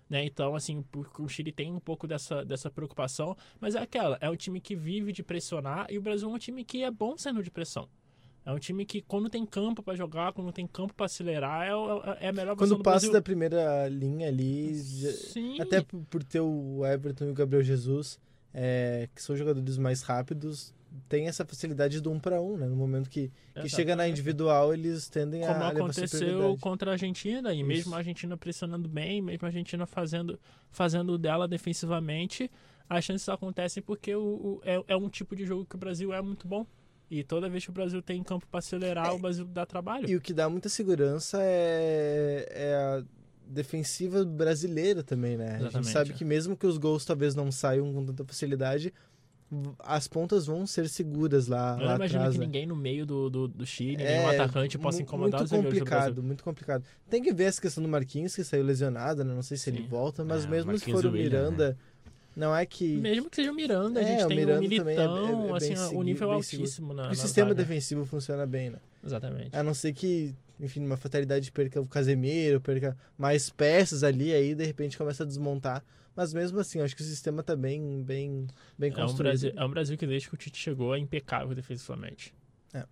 [0.08, 0.24] Né?
[0.24, 0.84] Então, assim,
[1.18, 4.76] o Chile tem um pouco dessa, dessa preocupação, mas é aquela, é um time que
[4.76, 7.88] vive de pressionar e o Brasil é um time que é bom sendo de pressão.
[8.44, 11.70] É um time que, quando tem campo para jogar, quando tem campo para acelerar, é,
[11.70, 13.12] é, é, a melhor Quando passa Brasil.
[13.12, 15.60] da primeira linha ali, Sim.
[15.60, 18.20] até por ter o Everton e o Gabriel Jesus,
[18.54, 20.72] é, que são jogadores mais rápidos,
[21.08, 22.66] tem essa facilidade do um para um, né?
[22.66, 23.30] No momento que,
[23.60, 27.66] que chega na individual, eles tendem Como a Como aconteceu contra a Argentina, e Isso.
[27.66, 30.38] mesmo a Argentina pressionando bem, mesmo a Argentina fazendo,
[30.70, 32.50] fazendo dela defensivamente,
[32.88, 36.12] as chances acontecem porque o, o é, é, um tipo de jogo que o Brasil
[36.12, 36.66] é muito bom.
[37.08, 40.08] E toda vez que o Brasil tem campo para acelerar, é, o Brasil dá trabalho.
[40.08, 43.04] E o que dá muita segurança é, é a
[43.46, 45.56] defensiva brasileira também, né?
[45.56, 45.76] Exatamente.
[45.76, 48.92] A gente sabe que mesmo que os gols talvez não saiam com tanta facilidade,
[49.78, 51.76] as pontas vão ser seguras lá.
[51.78, 52.46] Eu lá imagino atrás, que né?
[52.46, 56.22] ninguém no meio do, do, do Chile, é, nenhum atacante possa incomodar muito os complicado,
[56.22, 56.84] muito complicado.
[57.08, 59.32] Tem que ver essa questão do Marquinhos, que saiu lesionado, né?
[59.32, 59.70] Não sei se Sim.
[59.70, 61.70] ele volta, mas é, mesmo se for o Miranda.
[61.70, 61.76] Né?
[62.36, 62.96] Não é que.
[62.96, 65.48] Mesmo que seja o Miranda, a é, gente é, tem o, Miranda o Militão, é,
[65.48, 66.92] é, assim, seguido, o nível é altíssimo.
[66.92, 67.62] Na, o sistema vaga.
[67.62, 68.78] defensivo funciona bem, né?
[69.02, 69.56] Exatamente.
[69.56, 74.54] A não ser que, enfim, uma fatalidade perca o Casemiro, perca mais peças ali, aí
[74.54, 75.82] de repente começa a desmontar.
[76.16, 78.46] Mas mesmo assim, acho que o sistema tá bem, bem,
[78.78, 79.28] bem construído.
[79.28, 82.34] É um, Brasil, é um Brasil que desde que o Tite chegou é impecável defensivamente.
[82.72, 82.84] É.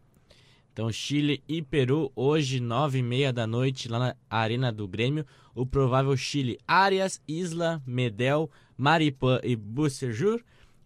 [0.73, 5.25] Então, Chile e Peru, hoje, nove e meia da noite, lá na Arena do Grêmio.
[5.55, 10.43] O provável Chile, Arias, Isla, Medel, Maripã e Bucerjur.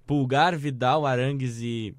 [0.06, 1.94] Pulgar, Vidal, Arangues e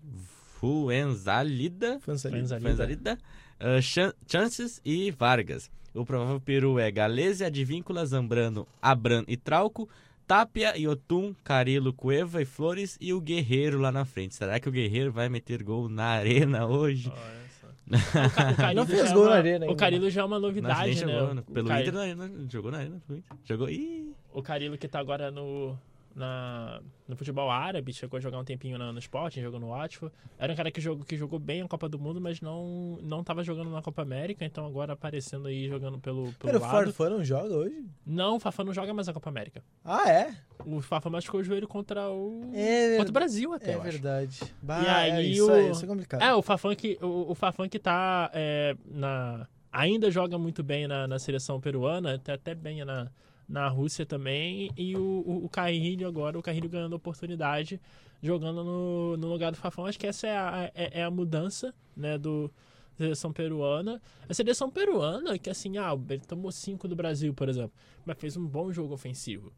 [0.60, 2.00] Fuenzalida.
[2.00, 2.60] Fuenzalida.
[2.60, 3.18] Fuenzalida.
[3.60, 5.70] Uh, Chances e Vargas.
[5.94, 9.90] O provável Peru é Galese, Advíncula, Zambrano, Abran e Trauco.
[10.30, 14.36] Tapia, Yotun, Carilo, Cueva e Flores e o Guerreiro lá na frente.
[14.36, 17.12] Será que o Guerreiro vai meter gol na arena hoje?
[17.90, 19.74] O, não fez é gol uma, na arena ainda.
[19.74, 21.12] O Carilo já é uma novidade, né?
[21.12, 21.82] Jogou, pelo Car...
[21.82, 21.94] Inter,
[22.48, 23.02] jogou na arena.
[23.44, 23.68] Jogou.
[23.68, 24.14] Ih.
[24.32, 25.76] O Carilo que tá agora no,
[26.16, 30.14] na, no futebol árabe, chegou a jogar um tempinho no, no Sporting, jogou no Watford.
[30.38, 33.24] Era um cara que jogou, que jogou bem a Copa do Mundo, mas não não
[33.24, 36.89] tava jogando na Copa América, então agora aparecendo aí jogando pelo, pelo Pera, lado.
[36.89, 37.86] o Fafá não joga hoje?
[38.05, 39.64] Não, o Fafá não joga mais a Copa América.
[39.84, 40.36] Ah, é?
[40.66, 42.51] O Fafá machucou o joelho contra o...
[42.53, 44.39] É, contra o Brasil até, É verdade.
[44.62, 45.55] Bah, e aí, é, isso, o...
[45.55, 46.22] é, isso é complicado.
[46.22, 49.47] É, o Fafã que, o, o Fafã que tá é, na...
[49.72, 53.10] Ainda joga muito bem na, na seleção peruana, até, até bem na
[53.50, 57.82] na Rússia também, e o, o, o Carrilho agora, o Carrilho ganhando oportunidade,
[58.22, 59.88] jogando no, no lugar do Fafão.
[59.88, 62.52] Acho que essa é a, é, é a mudança, né, do
[62.95, 64.02] seleção peruana.
[64.28, 67.72] A seleção peruana, que assim, ah, ele tomou cinco do Brasil, por exemplo,
[68.06, 69.52] mas fez um bom jogo ofensivo.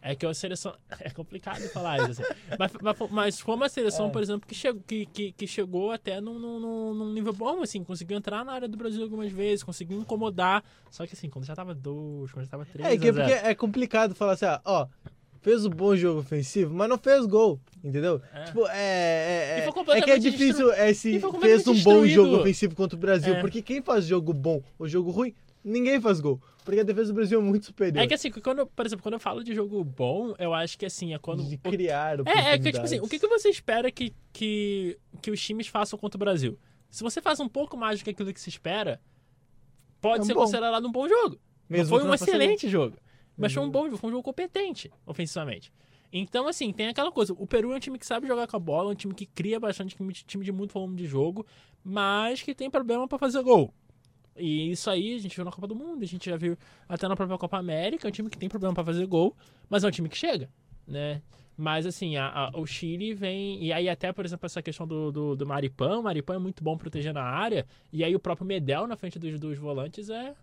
[0.00, 0.74] É que a seleção.
[1.00, 2.34] É complicado falar isso, assim.
[2.58, 4.10] mas, mas, mas, foi uma seleção, é.
[4.10, 7.82] por exemplo, que, chegou, que, que, que chegou até num, num, num, nível bom, assim,
[7.84, 10.64] conseguiu entrar na área do Brasil algumas vezes, conseguiu incomodar.
[10.90, 12.88] Só que assim, quando já tava dois, quando já tava três.
[12.88, 14.86] É, que é porque é complicado falar assim, ó,
[15.40, 17.60] fez um bom jogo ofensivo, mas não fez gol.
[17.82, 18.20] Entendeu?
[18.32, 18.44] É.
[18.44, 18.72] Tipo, é.
[18.74, 23.00] É, é, é que é difícil é, se fez um bom jogo ofensivo contra o
[23.00, 23.34] Brasil.
[23.34, 23.40] É.
[23.40, 25.34] Porque quem faz jogo bom ou jogo ruim
[25.64, 26.40] ninguém faz gol.
[26.64, 28.02] Porque a defesa do Brasil é muito superior.
[28.02, 30.84] É que assim, quando, por exemplo, quando eu falo de jogo bom, eu acho que
[30.84, 31.42] assim, é quando.
[31.42, 34.98] De criar o É, é que tipo assim, o que, que você espera que, que,
[35.22, 36.58] que os times façam contra o Brasil?
[36.90, 39.00] Se você faz um pouco mais do que aquilo que se espera,
[40.00, 40.40] pode é um ser bom.
[40.40, 41.38] considerado um bom jogo.
[41.68, 42.96] Mesmo foi um excelente jogo.
[43.36, 45.72] Mas foi um bom jogo, foi um jogo competente, ofensivamente.
[46.12, 47.34] Então, assim, tem aquela coisa.
[47.34, 49.60] O Peru é um time que sabe jogar com a bola, um time que cria
[49.60, 49.96] bastante,
[50.26, 51.46] time de muito volume de jogo,
[51.84, 53.72] mas que tem problema para fazer gol.
[54.38, 56.56] E isso aí a gente viu na Copa do Mundo, a gente já viu
[56.88, 59.36] até na própria Copa América, é um time que tem problema para fazer gol,
[59.68, 60.48] mas é um time que chega,
[60.86, 61.22] né?
[61.56, 63.60] Mas, assim, a, a, o Chile vem.
[63.60, 65.98] E aí, até, por exemplo, essa questão do, do, do Maripan.
[65.98, 67.66] O Maripan é muito bom protegendo a área.
[67.92, 70.36] E aí, o próprio Medel na frente dos, dos volantes é,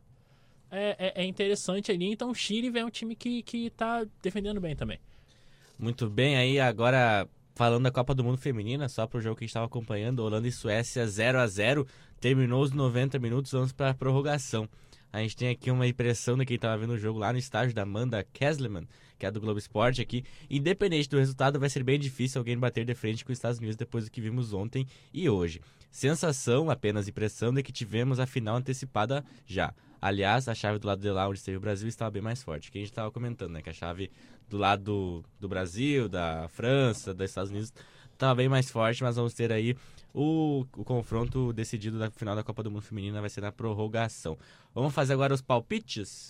[0.69, 2.11] é, é, interessante ali.
[2.11, 4.99] Então, o Chile vem um time que, que tá defendendo bem também.
[5.79, 9.45] Muito bem, aí agora falando da Copa do Mundo Feminina, só pro jogo que a
[9.45, 11.87] gente estava acompanhando, Holanda e Suécia 0 a 0
[12.19, 14.67] terminou os 90 minutos, vamos para a prorrogação.
[15.15, 17.73] A gente tem aqui uma impressão de quem estava vendo o jogo lá no estádio
[17.73, 18.85] da Amanda Kesselman,
[19.17, 20.25] que é do Globo Esporte aqui.
[20.49, 23.77] Independente do resultado, vai ser bem difícil alguém bater de frente com os Estados Unidos
[23.77, 25.61] depois do que vimos ontem e hoje.
[25.89, 29.73] Sensação, apenas impressão, de que tivemos a final antecipada já.
[30.01, 32.69] Aliás, a chave do lado de lá onde esteve o Brasil estava bem mais forte.
[32.69, 33.61] Que a gente estava comentando, né?
[33.61, 34.11] Que a chave
[34.49, 37.71] do lado do, do Brasil, da França, dos Estados Unidos
[38.11, 39.75] estava bem mais forte, mas vamos ter aí
[40.15, 44.37] o, o confronto decidido da final da Copa do Mundo Feminina vai ser na prorrogação.
[44.73, 46.25] Vamos fazer agora os palpites?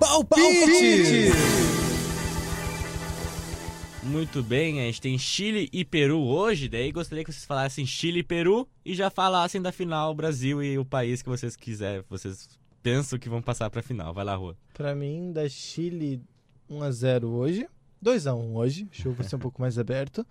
[0.00, 1.32] Palpites!
[4.02, 8.20] Muito bem, a gente tem Chile e Peru hoje, daí gostaria que vocês falassem Chile
[8.20, 12.48] e Peru e já falassem da final Brasil e o país que vocês quiserem, vocês
[12.82, 14.12] pensam que vão passar para a final.
[14.12, 14.56] Vai lá, Rua.
[14.74, 16.20] Para mim, da Chile
[16.68, 17.68] 1 a 0 hoje.
[18.00, 20.26] 2 a 1 hoje, o jogo vai ser um pouco mais aberto.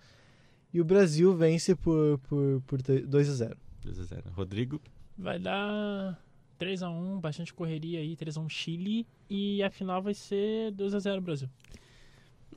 [0.72, 4.80] E o Brasil vence por, por, por 2 a 0 2 a 0 Rodrigo?
[5.16, 6.20] Vai dar
[6.58, 9.06] 3 a 1 bastante correria aí, 3 a 1 Chile.
[9.28, 11.48] E a final vai ser 2 a 0 Brasil.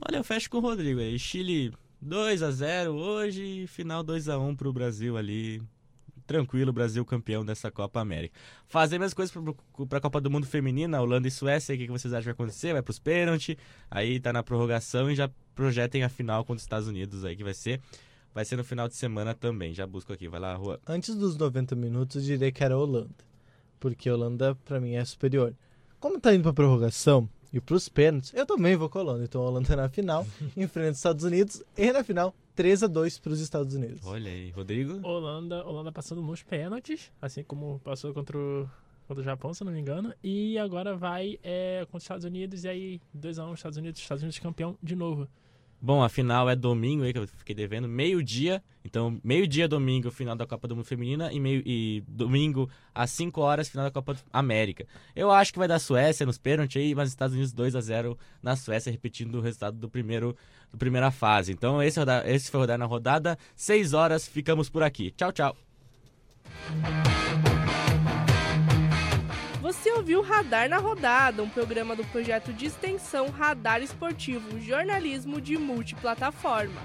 [0.07, 1.17] Olha, eu fecho com o Rodrigo aí.
[1.17, 5.61] Chile 2 a 0 hoje, final 2 a 1 pro Brasil ali
[6.25, 8.37] tranquilo, Brasil campeão dessa Copa América.
[8.67, 9.31] Fazer a mesma coisa
[9.87, 12.33] para a Copa do Mundo Feminina, Holanda e Suécia, o que, vocês acham que vai
[12.33, 12.73] acontecer?
[12.73, 13.55] Vai para os pênaltis,
[13.89, 17.43] aí tá na prorrogação e já projetem a final contra os Estados Unidos aí, que
[17.43, 17.79] vai ser.
[18.33, 19.73] Vai ser no final de semana também.
[19.73, 20.79] Já busco aqui, vai lá, Rua.
[20.87, 23.13] Antes dos 90 minutos, eu diria que era a Holanda.
[23.79, 25.53] Porque a Holanda, para mim, é superior.
[25.99, 29.23] Como tá indo pra prorrogação e pros pênaltis, eu também vou com a Holanda.
[29.23, 30.25] Então a Holanda na final,
[30.57, 34.01] enfrenta os Estados Unidos e na final 3 a 2 para os Estados Unidos.
[34.03, 34.99] Olha aí, Rodrigo.
[35.07, 38.67] Holanda, Holanda passando nos pênaltis, assim como passou contra o,
[39.07, 40.13] contra o Japão, se não me engano.
[40.23, 44.01] E agora vai é, contra os Estados Unidos e aí 2 a 1 Estados Unidos,
[44.01, 45.27] Estados Unidos campeão de novo.
[45.85, 48.63] Bom, a final é domingo aí, que eu fiquei devendo, meio-dia.
[48.85, 53.41] Então, meio-dia domingo, final da Copa do Mundo Feminina e, meio, e domingo às 5
[53.41, 54.87] horas, final da Copa América.
[55.13, 58.17] Eu acho que vai dar Suécia nos pênaltis aí, mas Estados Unidos 2 a 0
[58.41, 60.37] na Suécia, repetindo o resultado do primeiro
[60.71, 61.51] do primeira fase.
[61.51, 63.37] Então, esse, esse foi Rodar na Rodada.
[63.53, 65.11] 6 horas, ficamos por aqui.
[65.11, 65.53] Tchau, tchau.
[69.73, 75.57] Você ouviu Radar na Rodada, um programa do projeto de extensão Radar Esportivo, jornalismo de
[75.57, 76.79] multiplataforma.